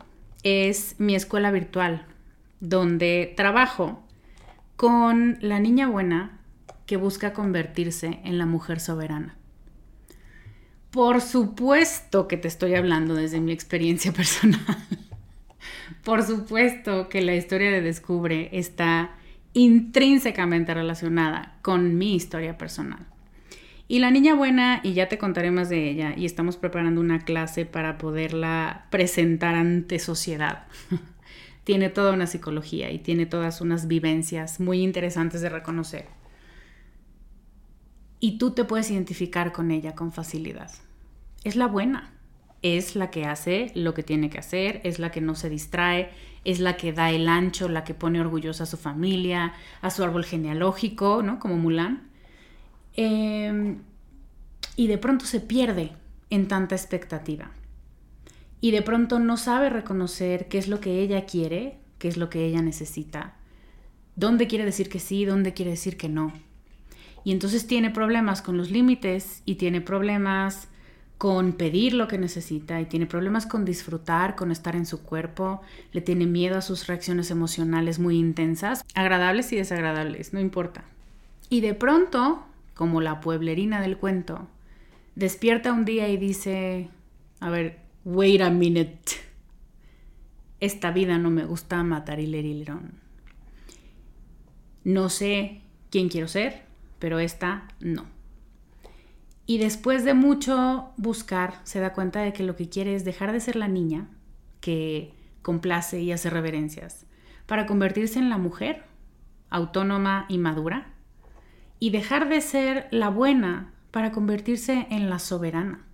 es 0.44 0.96
mi 1.00 1.16
escuela 1.16 1.52
virtual 1.52 2.06
donde 2.60 3.34
trabajo 3.36 4.04
con 4.76 5.38
la 5.42 5.60
niña 5.60 5.88
buena 5.88 6.40
que 6.86 6.98
busca 6.98 7.34
convertirse 7.34 8.20
en 8.24 8.38
la 8.38 8.46
mujer 8.46 8.80
soberana. 8.80 9.36
Por 10.92 11.22
supuesto 11.22 12.28
que 12.28 12.38
te 12.38 12.48
estoy 12.48 12.76
hablando 12.76 13.16
desde 13.16 13.42
mi 13.42 13.52
experiencia 13.52 14.12
personal. 14.14 14.60
Por 16.04 16.24
supuesto 16.24 17.10
que 17.10 17.22
la 17.22 17.36
historia 17.36 17.72
de 17.72 17.82
Descubre 17.82 18.50
está 18.54 19.16
intrínsecamente 19.54 20.74
relacionada 20.74 21.58
con 21.62 21.98
mi 21.98 22.16
historia 22.16 22.58
personal. 22.58 23.06
Y 23.88 24.00
la 24.00 24.10
niña 24.10 24.34
buena, 24.34 24.82
y 24.84 24.94
ya 24.94 25.10
te 25.10 25.18
contaré 25.18 25.52
más 25.52 25.70
de 25.70 25.90
ella, 25.90 26.14
y 26.18 26.26
estamos 26.26 26.58
preparando 26.58 27.02
una 27.02 27.20
clase 27.24 27.66
para 27.66 27.98
poderla 27.98 28.88
presentar 28.90 29.56
ante 29.56 30.00
sociedad. 30.00 30.66
tiene 31.66 31.90
toda 31.90 32.14
una 32.14 32.28
psicología 32.28 32.92
y 32.92 33.00
tiene 33.00 33.26
todas 33.26 33.60
unas 33.60 33.88
vivencias 33.88 34.60
muy 34.60 34.82
interesantes 34.82 35.42
de 35.42 35.50
reconocer. 35.50 36.06
Y 38.20 38.38
tú 38.38 38.52
te 38.52 38.64
puedes 38.64 38.90
identificar 38.92 39.52
con 39.52 39.72
ella 39.72 39.96
con 39.96 40.12
facilidad. 40.12 40.72
Es 41.44 41.56
la 41.56 41.68
buena, 41.68 42.14
es 42.62 42.96
la 42.96 43.10
que 43.10 43.26
hace 43.26 43.72
lo 43.74 43.96
que 43.96 44.04
tiene 44.04 44.30
que 44.30 44.38
hacer, 44.38 44.80
es 44.84 45.00
la 45.00 45.12
que 45.12 45.22
no 45.22 45.34
se 45.36 45.50
distrae, 45.50 46.12
es 46.44 46.60
la 46.60 46.78
que 46.78 46.94
da 46.94 47.10
el 47.10 47.28
ancho, 47.28 47.68
la 47.68 47.84
que 47.84 47.96
pone 47.96 48.22
orgullosa 48.22 48.64
a 48.64 48.68
su 48.68 48.78
familia, 48.78 49.54
a 49.82 49.90
su 49.90 50.04
árbol 50.04 50.24
genealógico, 50.24 51.24
¿no? 51.24 51.40
Como 51.40 51.58
Mulan. 51.58 52.10
Em, 52.96 53.80
y 54.76 54.88
de 54.88 54.98
pronto 54.98 55.26
se 55.26 55.40
pierde 55.40 55.92
en 56.30 56.48
tanta 56.48 56.76
expectativa 56.76 57.52
y 58.62 58.72
de 58.72 58.82
pronto 58.82 59.20
no 59.20 59.38
sabe 59.38 59.70
reconocer 59.70 60.48
qué 60.48 60.58
es 60.58 60.68
lo 60.68 60.80
que 60.80 61.02
ella 61.02 61.26
quiere, 61.26 61.78
qué 62.00 62.08
es 62.08 62.18
lo 62.18 62.30
que 62.30 62.46
ella 62.46 62.62
necesita, 62.62 63.36
dónde 64.16 64.48
quiere 64.48 64.66
decir 64.66 64.90
que 64.90 65.00
sí, 65.00 65.26
dónde 65.26 65.54
quiere 65.54 65.72
decir 65.72 65.98
que 65.98 66.10
no. 66.10 66.34
Y 67.24 67.32
entonces 67.32 67.68
tiene 67.68 67.92
problemas 67.92 68.42
con 68.42 68.58
los 68.58 68.72
límites 68.72 69.42
y 69.46 69.56
tiene 69.56 69.82
problemas 69.82 70.68
con 71.18 71.54
pedir 71.54 71.94
lo 71.94 72.08
que 72.08 72.18
necesita 72.18 72.82
y 72.82 72.86
tiene 72.86 73.06
problemas 73.06 73.46
con 73.46 73.66
disfrutar, 73.66 74.36
con 74.36 74.52
estar 74.52 74.76
en 74.76 74.86
su 74.86 75.02
cuerpo, 75.02 75.62
le 75.92 76.02
tiene 76.02 76.26
miedo 76.26 76.58
a 76.58 76.62
sus 76.62 76.88
reacciones 76.88 77.32
emocionales 77.32 78.00
muy 78.00 78.18
intensas, 78.18 78.84
agradables 78.96 79.52
y 79.54 79.58
desagradables, 79.58 80.34
no 80.34 80.40
importa. 80.40 80.84
Y 81.50 81.62
de 81.62 81.74
pronto, 81.74 82.44
como 82.76 83.02
la 83.02 83.20
pueblerina 83.20 83.82
del 83.82 83.98
cuento, 83.98 84.48
despierta 85.16 85.74
un 85.74 85.86
día 85.86 86.08
y 86.10 86.18
dice, 86.18 86.90
a 87.40 87.50
ver, 87.50 87.86
Wait 88.06 88.40
a 88.40 88.52
minute. 88.52 89.14
Esta 90.60 90.92
vida 90.92 91.18
no 91.18 91.32
me 91.32 91.44
gusta 91.44 91.82
matar 91.82 92.20
y 92.20 92.64
No 94.84 95.10
sé 95.10 95.62
quién 95.90 96.10
quiero 96.10 96.28
ser, 96.28 96.66
pero 97.00 97.18
esta 97.18 97.68
no. 97.80 98.06
Y 99.48 99.58
después 99.58 100.06
de 100.06 100.14
mucho 100.14 100.92
buscar, 100.98 101.62
se 101.64 101.80
da 101.80 101.94
cuenta 101.94 102.22
de 102.22 102.32
que 102.32 102.44
lo 102.44 102.56
que 102.56 102.70
quiere 102.70 102.94
es 102.94 103.06
dejar 103.06 103.32
de 103.32 103.40
ser 103.40 103.56
la 103.56 103.68
niña 103.68 104.08
que 104.62 105.12
complace 105.42 106.00
y 106.00 106.12
hace 106.12 106.30
reverencias, 106.30 107.08
para 107.48 107.66
convertirse 107.66 108.20
en 108.20 108.30
la 108.30 108.38
mujer 108.38 108.84
autónoma 109.50 110.28
y 110.30 110.38
madura, 110.38 110.94
y 111.80 111.90
dejar 111.90 112.30
de 112.30 112.42
ser 112.42 112.88
la 112.92 113.10
buena 113.10 113.74
para 113.92 114.12
convertirse 114.12 114.88
en 114.90 115.10
la 115.10 115.20
soberana 115.20 115.86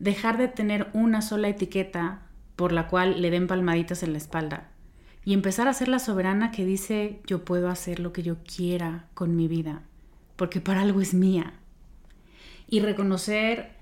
dejar 0.00 0.38
de 0.38 0.48
tener 0.48 0.88
una 0.92 1.22
sola 1.22 1.48
etiqueta 1.48 2.22
por 2.56 2.72
la 2.72 2.88
cual 2.88 3.22
le 3.22 3.30
den 3.30 3.46
palmaditas 3.46 4.02
en 4.02 4.12
la 4.12 4.18
espalda 4.18 4.70
y 5.24 5.34
empezar 5.34 5.68
a 5.68 5.74
ser 5.74 5.88
la 5.88 5.98
soberana 6.00 6.50
que 6.50 6.64
dice 6.64 7.20
yo 7.26 7.44
puedo 7.44 7.68
hacer 7.68 8.00
lo 8.00 8.12
que 8.12 8.22
yo 8.22 8.38
quiera 8.42 9.06
con 9.14 9.36
mi 9.36 9.46
vida, 9.46 9.82
porque 10.36 10.60
para 10.60 10.80
algo 10.80 11.02
es 11.02 11.12
mía. 11.12 11.52
Y 12.66 12.80
reconocer 12.80 13.72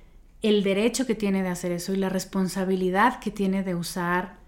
el 0.43 0.65
derecho 0.65 1.07
que 1.07 1.15
tiene 1.15 1.43
de 1.43 1.49
hacer 1.49 1.71
eso 1.71 1.95
y 1.95 1.97
la 1.97 2.09
responsabilidad 2.09 3.21
que 3.21 3.31
tiene 3.31 3.63
de 3.63 3.77
usar 3.77 4.39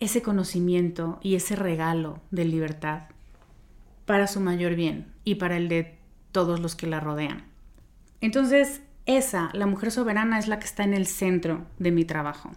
ese 0.00 0.22
conocimiento 0.22 1.20
y 1.22 1.36
ese 1.36 1.54
regalo 1.54 2.20
de 2.30 2.44
libertad 2.44 3.04
para 4.06 4.26
su 4.26 4.40
mayor 4.40 4.74
bien 4.74 5.12
y 5.24 5.34
para 5.34 5.56
el 5.56 5.68
de 5.68 5.98
todos 6.32 6.60
los 6.60 6.74
que 6.74 6.86
la 6.86 7.00
rodean. 7.00 7.44
Entonces, 8.20 8.82
esa, 9.04 9.50
la 9.52 9.66
mujer 9.66 9.90
soberana, 9.90 10.38
es 10.38 10.48
la 10.48 10.58
que 10.58 10.64
está 10.64 10.84
en 10.84 10.94
el 10.94 11.06
centro 11.06 11.66
de 11.78 11.90
mi 11.90 12.04
trabajo. 12.04 12.52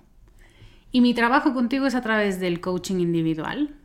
Y 0.92 1.02
mi 1.02 1.14
trabajo 1.14 1.54
contigo 1.54 1.86
es 1.86 1.96
a 1.96 2.02
través 2.02 2.40
del 2.40 2.62
coaching 2.62 3.00
individual, 3.00 3.76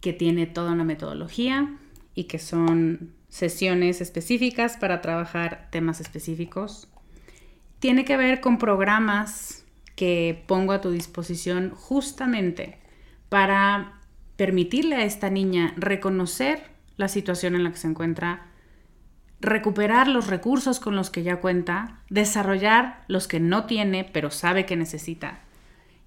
que 0.00 0.12
tiene 0.12 0.46
toda 0.46 0.72
una 0.72 0.84
metodología 0.84 1.76
y 2.14 2.24
que 2.24 2.38
son 2.38 3.12
sesiones 3.28 4.00
específicas 4.00 4.76
para 4.76 5.00
trabajar 5.00 5.68
temas 5.70 6.00
específicos. 6.00 6.88
Tiene 7.78 8.04
que 8.04 8.16
ver 8.16 8.40
con 8.40 8.58
programas 8.58 9.64
que 9.96 10.44
pongo 10.46 10.72
a 10.72 10.80
tu 10.80 10.90
disposición 10.90 11.70
justamente 11.70 12.78
para 13.28 14.01
permitirle 14.42 14.96
a 14.96 15.04
esta 15.04 15.30
niña 15.30 15.72
reconocer 15.76 16.64
la 16.96 17.06
situación 17.06 17.54
en 17.54 17.62
la 17.62 17.70
que 17.70 17.76
se 17.76 17.86
encuentra, 17.86 18.48
recuperar 19.40 20.08
los 20.08 20.26
recursos 20.26 20.80
con 20.80 20.96
los 20.96 21.10
que 21.10 21.22
ya 21.22 21.36
cuenta, 21.36 22.00
desarrollar 22.10 23.04
los 23.06 23.28
que 23.28 23.38
no 23.38 23.66
tiene 23.66 24.02
pero 24.02 24.32
sabe 24.32 24.66
que 24.66 24.74
necesita 24.74 25.42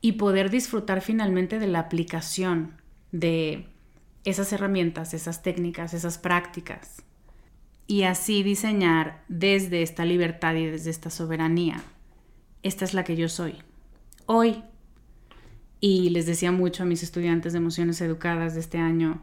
y 0.01 0.11
poder 0.11 0.49
disfrutar 0.49 0.99
finalmente 0.99 1.59
de 1.59 1.67
la 1.67 1.79
aplicación 1.79 2.73
de 3.13 3.69
esas 4.25 4.51
herramientas, 4.51 5.13
esas 5.13 5.41
técnicas, 5.41 5.93
esas 5.93 6.17
prácticas. 6.17 7.03
Y 7.87 8.03
así 8.03 8.43
diseñar 8.43 9.23
desde 9.29 9.81
esta 9.81 10.03
libertad 10.03 10.55
y 10.55 10.65
desde 10.65 10.89
esta 10.89 11.09
soberanía. 11.09 11.81
Esta 12.63 12.83
es 12.83 12.93
la 12.93 13.05
que 13.05 13.15
yo 13.15 13.29
soy. 13.29 13.59
Hoy. 14.25 14.61
Y 15.79 16.09
les 16.09 16.25
decía 16.25 16.51
mucho 16.51 16.83
a 16.83 16.85
mis 16.85 17.03
estudiantes 17.03 17.53
de 17.53 17.59
emociones 17.59 18.01
educadas 18.01 18.53
de 18.53 18.61
este 18.61 18.77
año, 18.77 19.21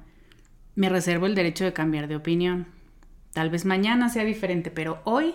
me 0.74 0.88
reservo 0.88 1.26
el 1.26 1.34
derecho 1.34 1.64
de 1.64 1.72
cambiar 1.72 2.08
de 2.08 2.16
opinión. 2.16 2.66
Tal 3.32 3.50
vez 3.50 3.64
mañana 3.64 4.08
sea 4.08 4.24
diferente, 4.24 4.70
pero 4.70 5.00
hoy 5.04 5.34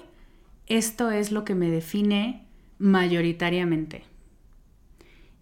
esto 0.67 1.11
es 1.11 1.31
lo 1.31 1.45
que 1.45 1.55
me 1.55 1.69
define 1.69 2.45
mayoritariamente. 2.79 4.03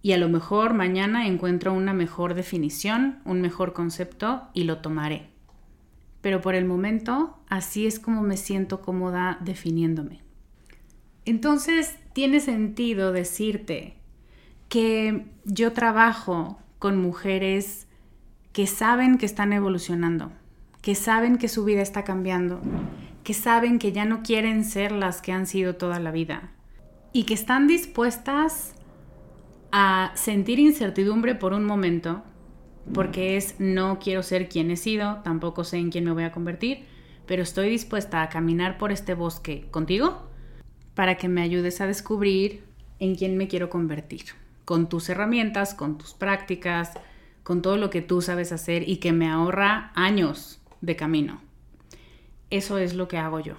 Y 0.01 0.11
a 0.11 0.17
lo 0.17 0.29
mejor 0.29 0.73
mañana 0.73 1.27
encuentro 1.27 1.73
una 1.73 1.93
mejor 1.93 2.35
definición, 2.35 3.19
un 3.25 3.41
mejor 3.41 3.73
concepto 3.73 4.43
y 4.53 4.65
lo 4.65 4.77
tomaré. 4.77 5.29
Pero 6.21 6.41
por 6.41 6.55
el 6.55 6.65
momento 6.65 7.39
así 7.49 7.88
es 7.88 7.99
como 7.99 8.21
me 8.21 8.38
siento 8.38 8.81
cómoda 8.81 9.39
definiéndome. 9.41 10.21
Entonces 11.25 11.97
tiene 12.13 12.39
sentido 12.39 13.11
decirte 13.11 13.95
que 14.69 15.25
yo 15.45 15.73
trabajo 15.73 16.60
con 16.80 16.97
mujeres 16.97 17.88
que 18.54 18.67
saben 18.67 19.17
que 19.17 19.25
están 19.25 19.54
evolucionando, 19.54 20.32
que 20.82 20.95
saben 20.95 21.38
que 21.38 21.49
su 21.49 21.65
vida 21.65 21.82
está 21.82 22.04
cambiando, 22.04 22.62
que 23.23 23.34
saben 23.34 23.80
que 23.80 23.91
ya 23.91 24.06
no 24.06 24.23
quieren 24.23 24.63
ser 24.63 24.91
las 24.91 25.21
que 25.21 25.32
han 25.32 25.47
sido 25.47 25.75
toda 25.75 25.99
la 25.99 26.12
vida 26.12 26.51
y 27.12 27.23
que 27.23 27.34
están 27.34 27.67
dispuestas 27.67 28.75
a 29.71 30.12
sentir 30.15 30.60
incertidumbre 30.60 31.36
por 31.36 31.54
un 31.54 31.65
momento, 31.65 32.23
porque 32.93 33.36
es 33.36 33.56
no 33.60 33.99
quiero 33.99 34.21
ser 34.21 34.47
quien 34.47 34.71
he 34.71 34.78
sido, 34.78 35.21
tampoco 35.23 35.63
sé 35.63 35.78
en 35.78 35.89
quién 35.89 36.06
me 36.06 36.13
voy 36.13 36.23
a 36.23 36.32
convertir, 36.32 36.86
pero 37.25 37.41
estoy 37.41 37.69
dispuesta 37.69 38.21
a 38.21 38.30
caminar 38.30 38.78
por 38.78 38.91
este 38.91 39.15
bosque 39.15 39.67
contigo 39.71 40.30
para 40.93 41.15
que 41.15 41.28
me 41.28 41.41
ayudes 41.41 41.82
a 41.82 41.88
descubrir 41.88 42.63
en 42.99 43.15
quién 43.15 43.38
me 43.38 43.47
quiero 43.47 43.69
convertir, 43.69 44.25
con 44.65 44.89
tus 44.89 45.10
herramientas, 45.10 45.73
con 45.73 45.97
tus 45.97 46.13
prácticas, 46.13 46.91
con 47.43 47.62
todo 47.62 47.78
lo 47.78 47.89
que 47.89 48.01
tú 48.01 48.21
sabes 48.21 48.51
hacer 48.51 48.89
y 48.89 48.97
que 48.97 49.13
me 49.13 49.30
ahorra 49.30 49.91
años 49.95 50.60
de 50.82 50.95
camino. 50.95 51.41
Eso 52.49 52.78
es 52.78 52.95
lo 52.95 53.08
que 53.08 53.17
hago 53.17 53.39
yo. 53.39 53.56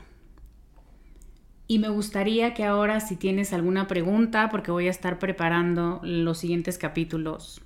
Y 1.69 1.79
me 1.79 1.88
gustaría 1.88 2.55
que 2.55 2.64
ahora 2.64 3.01
si 3.01 3.16
tienes 3.16 3.53
alguna 3.53 3.88
pregunta, 3.88 4.51
porque 4.51 4.71
voy 4.71 4.87
a 4.88 4.90
estar 4.90 5.19
preparando 5.19 6.01
los 6.03 6.38
siguientes 6.38 6.79
capítulos 6.79 7.62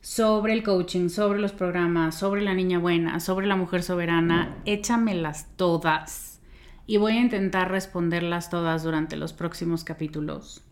sobre 0.00 0.54
el 0.54 0.62
coaching, 0.62 1.08
sobre 1.08 1.40
los 1.40 1.52
programas, 1.52 2.14
sobre 2.14 2.42
la 2.42 2.54
niña 2.54 2.78
buena, 2.78 3.20
sobre 3.20 3.46
la 3.46 3.56
mujer 3.56 3.82
soberana, 3.82 4.56
échamelas 4.64 5.48
todas. 5.56 6.40
Y 6.86 6.96
voy 6.96 7.12
a 7.12 7.20
intentar 7.20 7.70
responderlas 7.70 8.50
todas 8.50 8.82
durante 8.82 9.16
los 9.16 9.32
próximos 9.32 9.84
capítulos. 9.84 10.64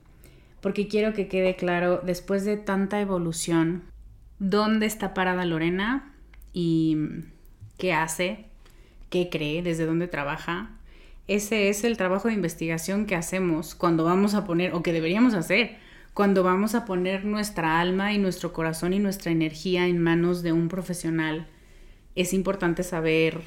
Porque 0.61 0.89
quiero 0.89 1.13
que 1.13 1.29
quede 1.29 1.57
claro, 1.57 2.01
después 2.05 2.45
de 2.45 2.57
tanta 2.57 3.01
evolución, 3.01 3.85
dónde 4.39 4.87
está 4.87 5.15
parada 5.15 5.45
Lorena 5.45 6.13
y 6.53 6.97
qué 7.77 7.93
hace, 7.93 8.47
qué 9.11 9.29
cree, 9.31 9.63
desde 9.63 9.87
dónde 9.87 10.09
trabaja. 10.09 10.71
Ese 11.27 11.69
es 11.69 11.85
el 11.85 11.97
trabajo 11.97 12.29
de 12.29 12.35
investigación 12.35 13.07
que 13.07 13.15
hacemos 13.15 13.75
cuando 13.75 14.05
vamos 14.05 14.35
a 14.35 14.45
poner, 14.45 14.75
o 14.75 14.83
que 14.83 14.93
deberíamos 14.93 15.35
hacer, 15.35 15.77
cuando 16.15 16.43
vamos 16.43 16.75
a 16.75 16.85
poner 16.85 17.25
nuestra 17.25 17.81
alma 17.81 18.13
y 18.13 18.19
nuestro 18.19 18.53
corazón 18.53 18.93
y 18.93 18.99
nuestra 18.99 19.31
energía 19.31 19.87
en 19.87 20.03
manos 20.03 20.43
de 20.43 20.53
un 20.53 20.69
profesional. 20.69 21.47
Es 22.17 22.33
importante 22.33 22.83
saber 22.83 23.43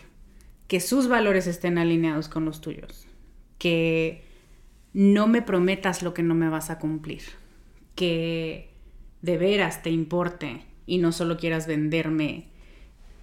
que 0.68 0.80
sus 0.80 1.10
valores 1.10 1.48
estén 1.48 1.78
alineados 1.78 2.30
con 2.30 2.46
los 2.46 2.62
tuyos, 2.62 3.08
que 3.58 4.24
no 4.94 5.28
me 5.28 5.42
prometas 5.42 6.04
lo 6.04 6.14
que 6.14 6.24
no 6.24 6.36
me 6.36 6.50
vas 6.50 6.70
a 6.70 6.80
cumplir, 6.80 7.24
que 7.96 8.72
de 9.22 9.38
veras 9.38 9.82
te 9.84 9.90
importe 9.90 10.66
y 10.86 10.98
no 10.98 11.12
solo 11.12 11.38
quieras 11.38 11.68
venderme 11.68 12.48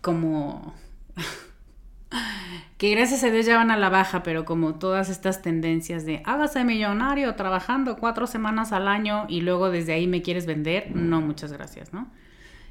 como... 0.00 0.74
que 2.78 2.90
gracias 2.90 3.24
a 3.24 3.30
Dios 3.30 3.44
ya 3.44 3.56
van 3.56 3.70
a 3.70 3.76
la 3.76 3.88
baja, 3.88 4.22
pero 4.22 4.44
como 4.44 4.76
todas 4.76 5.10
estas 5.10 5.42
tendencias 5.42 6.06
de 6.06 6.22
hágase 6.24 6.64
millonario 6.64 7.34
trabajando 7.34 7.96
cuatro 7.96 8.26
semanas 8.26 8.72
al 8.72 8.88
año 8.88 9.26
y 9.28 9.40
luego 9.40 9.70
desde 9.70 9.92
ahí 9.92 10.06
me 10.06 10.22
quieres 10.22 10.46
vender, 10.46 10.94
no, 10.94 11.20
muchas 11.20 11.52
gracias, 11.52 11.92
¿no? 11.92 12.08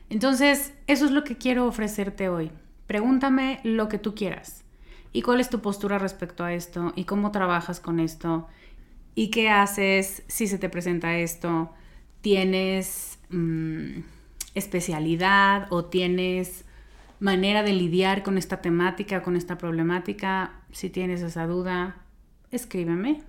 Entonces, 0.09 0.73
eso 0.87 1.05
es 1.05 1.11
lo 1.11 1.23
que 1.25 1.37
quiero 1.37 1.65
ofrecerte 1.67 2.29
hoy. 2.29 2.51
Pregúntame 2.87 3.59
lo 3.63 3.89
que 3.89 3.97
tú 3.97 4.15
quieras. 4.15 4.63
¿Y 5.11 5.21
cuál 5.21 5.41
es 5.41 5.49
tu 5.49 5.59
postura 5.61 5.99
respecto 5.99 6.45
a 6.45 6.53
esto? 6.53 6.93
¿Y 6.95 7.03
cómo 7.03 7.31
trabajas 7.31 7.79
con 7.81 7.99
esto? 7.99 8.47
¿Y 9.17 9.29
qué 9.31 9.49
haces 9.49 10.21
si 10.27 10.45
se 10.45 10.59
te 10.59 10.69
presenta 10.69 11.17
esto? 11.17 11.73
¿Tienes... 12.21 13.17
Mm, 13.29 14.01
especialidad 14.57 15.67
o 15.69 15.85
tienes 15.85 16.65
manera 17.19 17.63
de 17.63 17.73
lidiar 17.73 18.23
con 18.23 18.37
esta 18.37 18.61
temática, 18.61 19.21
con 19.21 19.35
esta 19.35 19.57
problemática, 19.57 20.53
si 20.71 20.89
tienes 20.89 21.21
esa 21.21 21.47
duda, 21.47 21.97
escríbeme. 22.51 23.21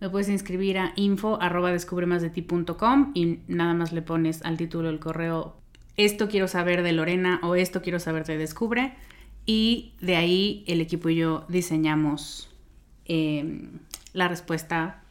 Me 0.00 0.10
puedes 0.10 0.28
inscribir 0.28 0.78
a 0.78 0.92
info 0.96 1.40
arroba 1.40 1.72
y 3.14 3.38
nada 3.48 3.74
más 3.74 3.92
le 3.92 4.02
pones 4.02 4.42
al 4.42 4.56
título 4.56 4.88
del 4.88 4.98
correo 4.98 5.56
esto 5.96 6.28
quiero 6.28 6.48
saber 6.48 6.82
de 6.82 6.92
Lorena 6.92 7.38
o 7.42 7.54
esto 7.54 7.82
quiero 7.82 7.98
saber 7.98 8.24
de 8.24 8.38
Descubre 8.38 8.94
y 9.44 9.92
de 10.00 10.16
ahí 10.16 10.64
el 10.66 10.80
equipo 10.80 11.10
y 11.10 11.16
yo 11.16 11.44
diseñamos 11.48 12.48
em, 13.04 13.78
la 14.14 14.26
respuesta 14.26 15.01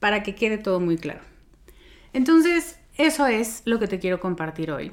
para 0.00 0.22
que 0.22 0.34
quede 0.34 0.58
todo 0.58 0.80
muy 0.80 0.96
claro. 0.96 1.20
Entonces, 2.12 2.78
eso 2.96 3.26
es 3.26 3.62
lo 3.64 3.78
que 3.78 3.88
te 3.88 3.98
quiero 3.98 4.20
compartir 4.20 4.70
hoy. 4.70 4.92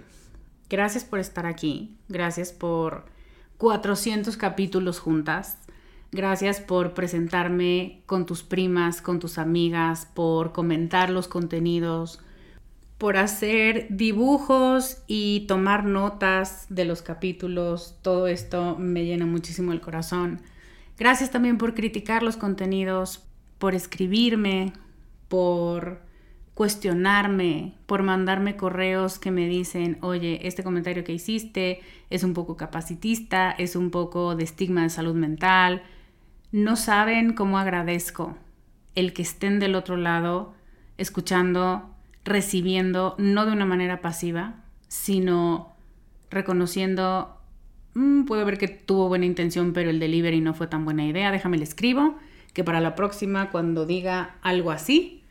Gracias 0.70 1.04
por 1.04 1.20
estar 1.20 1.46
aquí. 1.46 1.96
Gracias 2.08 2.52
por 2.52 3.06
400 3.58 4.38
capítulos 4.38 5.00
juntas. 5.00 5.58
Gracias 6.12 6.62
por 6.62 6.94
presentarme 6.94 8.02
con 8.06 8.26
tus 8.26 8.44
primas, 8.44 9.02
con 9.02 9.20
tus 9.20 9.38
amigas, 9.38 10.08
por 10.13 10.54
comentar 10.54 11.10
los 11.10 11.28
contenidos, 11.28 12.20
por 12.98 13.18
hacer 13.18 13.88
dibujos 13.89 15.04
y 15.08 15.46
tomar 15.48 15.84
notas 15.84 16.68
de 16.70 16.86
los 16.86 17.02
capítulos. 17.02 17.98
Todo 18.02 18.28
esto 18.28 18.78
me 18.80 19.04
llena 19.04 19.26
muchísimo 19.26 19.74
el 19.74 19.82
corazón. 19.82 20.41
Gracias 20.98 21.32
también 21.32 21.58
por 21.58 21.74
criticar 21.74 22.24
los 22.24 22.38
contenidos, 22.38 23.24
por 23.58 23.76
escribirme, 23.76 24.72
por 25.27 26.01
cuestionarme, 26.55 27.73
por 27.85 28.01
mandarme 28.01 28.55
correos 28.55 29.19
que 29.19 29.29
me 29.29 29.47
dicen, 29.47 29.97
oye, 30.01 30.47
este 30.47 30.63
comentario 30.63 31.03
que 31.03 31.13
hiciste 31.13 31.81
es 32.09 32.23
un 32.23 32.33
poco 32.33 32.55
capacitista, 32.55 33.51
es 33.51 33.75
un 33.75 33.91
poco 33.91 34.35
de 34.35 34.45
estigma 34.45 34.83
de 34.83 34.89
salud 34.89 35.15
mental. 35.15 35.83
No 36.53 36.77
saben 36.77 37.33
cómo 37.33 37.59
agradezco 37.59 38.38
el 38.95 39.11
que 39.11 39.21
estén 39.21 39.59
del 39.59 39.75
otro 39.75 39.97
lado, 39.97 40.53
escuchando, 40.97 41.93
recibiendo, 42.23 43.15
no 43.17 43.45
de 43.45 43.51
una 43.51 43.65
manera 43.65 43.99
pasiva, 43.99 44.63
sino 44.88 45.75
reconociendo, 46.29 47.38
mm, 47.95 48.23
puedo 48.23 48.45
ver 48.45 48.57
que 48.57 48.69
tuvo 48.69 49.09
buena 49.09 49.25
intención, 49.25 49.73
pero 49.73 49.89
el 49.89 49.99
delivery 49.99 50.39
no 50.39 50.53
fue 50.53 50.67
tan 50.67 50.85
buena 50.85 51.05
idea, 51.05 51.31
déjame 51.31 51.57
le 51.57 51.65
escribo, 51.65 52.17
que 52.56 52.63
para 52.63 52.80
la 52.80 52.96
próxima, 52.96 53.52
cuando 53.52 53.86
diga 53.86 54.38
algo 54.41 54.72
así, 54.72 55.22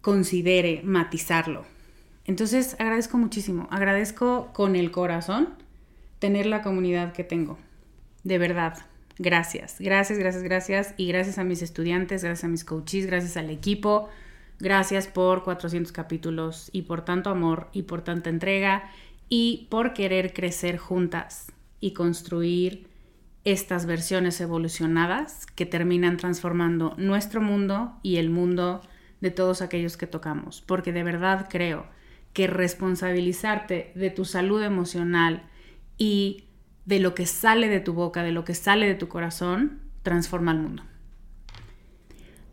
considere 0.00 0.80
matizarlo. 0.82 1.66
Entonces 2.24 2.76
agradezco 2.78 3.18
muchísimo, 3.18 3.68
agradezco 3.70 4.50
con 4.54 4.74
el 4.74 4.90
corazón 4.90 5.50
tener 6.18 6.46
la 6.46 6.62
comunidad 6.62 7.12
que 7.12 7.24
tengo. 7.24 7.58
De 8.22 8.38
verdad, 8.38 8.78
gracias, 9.18 9.76
gracias, 9.78 10.18
gracias, 10.18 10.42
gracias. 10.42 10.94
Y 10.96 11.08
gracias 11.08 11.36
a 11.38 11.44
mis 11.44 11.60
estudiantes, 11.60 12.24
gracias 12.24 12.44
a 12.44 12.48
mis 12.48 12.64
coaches, 12.64 13.06
gracias 13.06 13.36
al 13.36 13.50
equipo. 13.50 14.08
Gracias 14.58 15.08
por 15.08 15.44
400 15.44 15.92
capítulos 15.92 16.70
y 16.72 16.82
por 16.82 17.04
tanto 17.04 17.28
amor 17.28 17.68
y 17.74 17.82
por 17.82 18.00
tanta 18.00 18.30
entrega 18.30 18.90
y 19.28 19.66
por 19.70 19.92
querer 19.92 20.32
crecer 20.32 20.78
juntas 20.78 21.52
y 21.80 21.92
construir 21.92 22.93
estas 23.44 23.86
versiones 23.86 24.40
evolucionadas 24.40 25.46
que 25.54 25.66
terminan 25.66 26.16
transformando 26.16 26.94
nuestro 26.96 27.40
mundo 27.40 27.98
y 28.02 28.16
el 28.16 28.30
mundo 28.30 28.80
de 29.20 29.30
todos 29.30 29.62
aquellos 29.62 29.96
que 29.96 30.06
tocamos, 30.06 30.62
porque 30.62 30.92
de 30.92 31.02
verdad 31.02 31.46
creo 31.50 31.86
que 32.32 32.46
responsabilizarte 32.46 33.92
de 33.94 34.10
tu 34.10 34.24
salud 34.24 34.62
emocional 34.62 35.44
y 35.96 36.44
de 36.84 37.00
lo 37.00 37.14
que 37.14 37.26
sale 37.26 37.68
de 37.68 37.80
tu 37.80 37.92
boca, 37.92 38.22
de 38.22 38.32
lo 38.32 38.44
que 38.44 38.54
sale 38.54 38.86
de 38.86 38.94
tu 38.94 39.08
corazón, 39.08 39.80
transforma 40.02 40.52
el 40.52 40.58
mundo. 40.58 40.82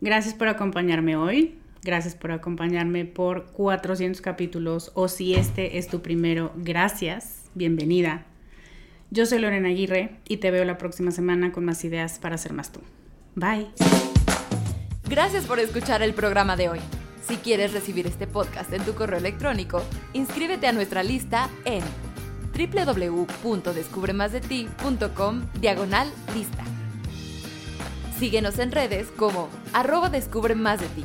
Gracias 0.00 0.34
por 0.34 0.48
acompañarme 0.48 1.16
hoy. 1.16 1.58
Gracias 1.84 2.14
por 2.14 2.30
acompañarme 2.30 3.04
por 3.04 3.46
400 3.52 4.20
capítulos 4.20 4.92
o 4.94 5.08
si 5.08 5.34
este 5.34 5.78
es 5.78 5.88
tu 5.88 6.00
primero, 6.00 6.52
gracias, 6.56 7.50
bienvenida. 7.54 8.24
Yo 9.12 9.26
soy 9.26 9.38
Lorena 9.40 9.68
Aguirre 9.68 10.16
y 10.26 10.38
te 10.38 10.50
veo 10.50 10.64
la 10.64 10.78
próxima 10.78 11.10
semana 11.10 11.52
con 11.52 11.66
más 11.66 11.84
ideas 11.84 12.18
para 12.18 12.38
ser 12.38 12.54
más 12.54 12.72
tú. 12.72 12.80
Bye. 13.34 13.68
Gracias 15.06 15.44
por 15.44 15.60
escuchar 15.60 16.00
el 16.00 16.14
programa 16.14 16.56
de 16.56 16.70
hoy. 16.70 16.78
Si 17.28 17.36
quieres 17.36 17.74
recibir 17.74 18.06
este 18.06 18.26
podcast 18.26 18.72
en 18.72 18.82
tu 18.86 18.94
correo 18.94 19.18
electrónico, 19.18 19.82
inscríbete 20.14 20.66
a 20.66 20.72
nuestra 20.72 21.02
lista 21.02 21.50
en 21.66 21.82
www.descubremasdeti.com 22.56 25.42
diagonal 25.60 26.10
lista. 26.34 26.64
Síguenos 28.18 28.58
en 28.58 28.72
redes 28.72 29.08
como 29.18 29.50
arroba 29.74 30.08
descubre 30.08 30.54
de 30.54 30.88
ti. 30.96 31.04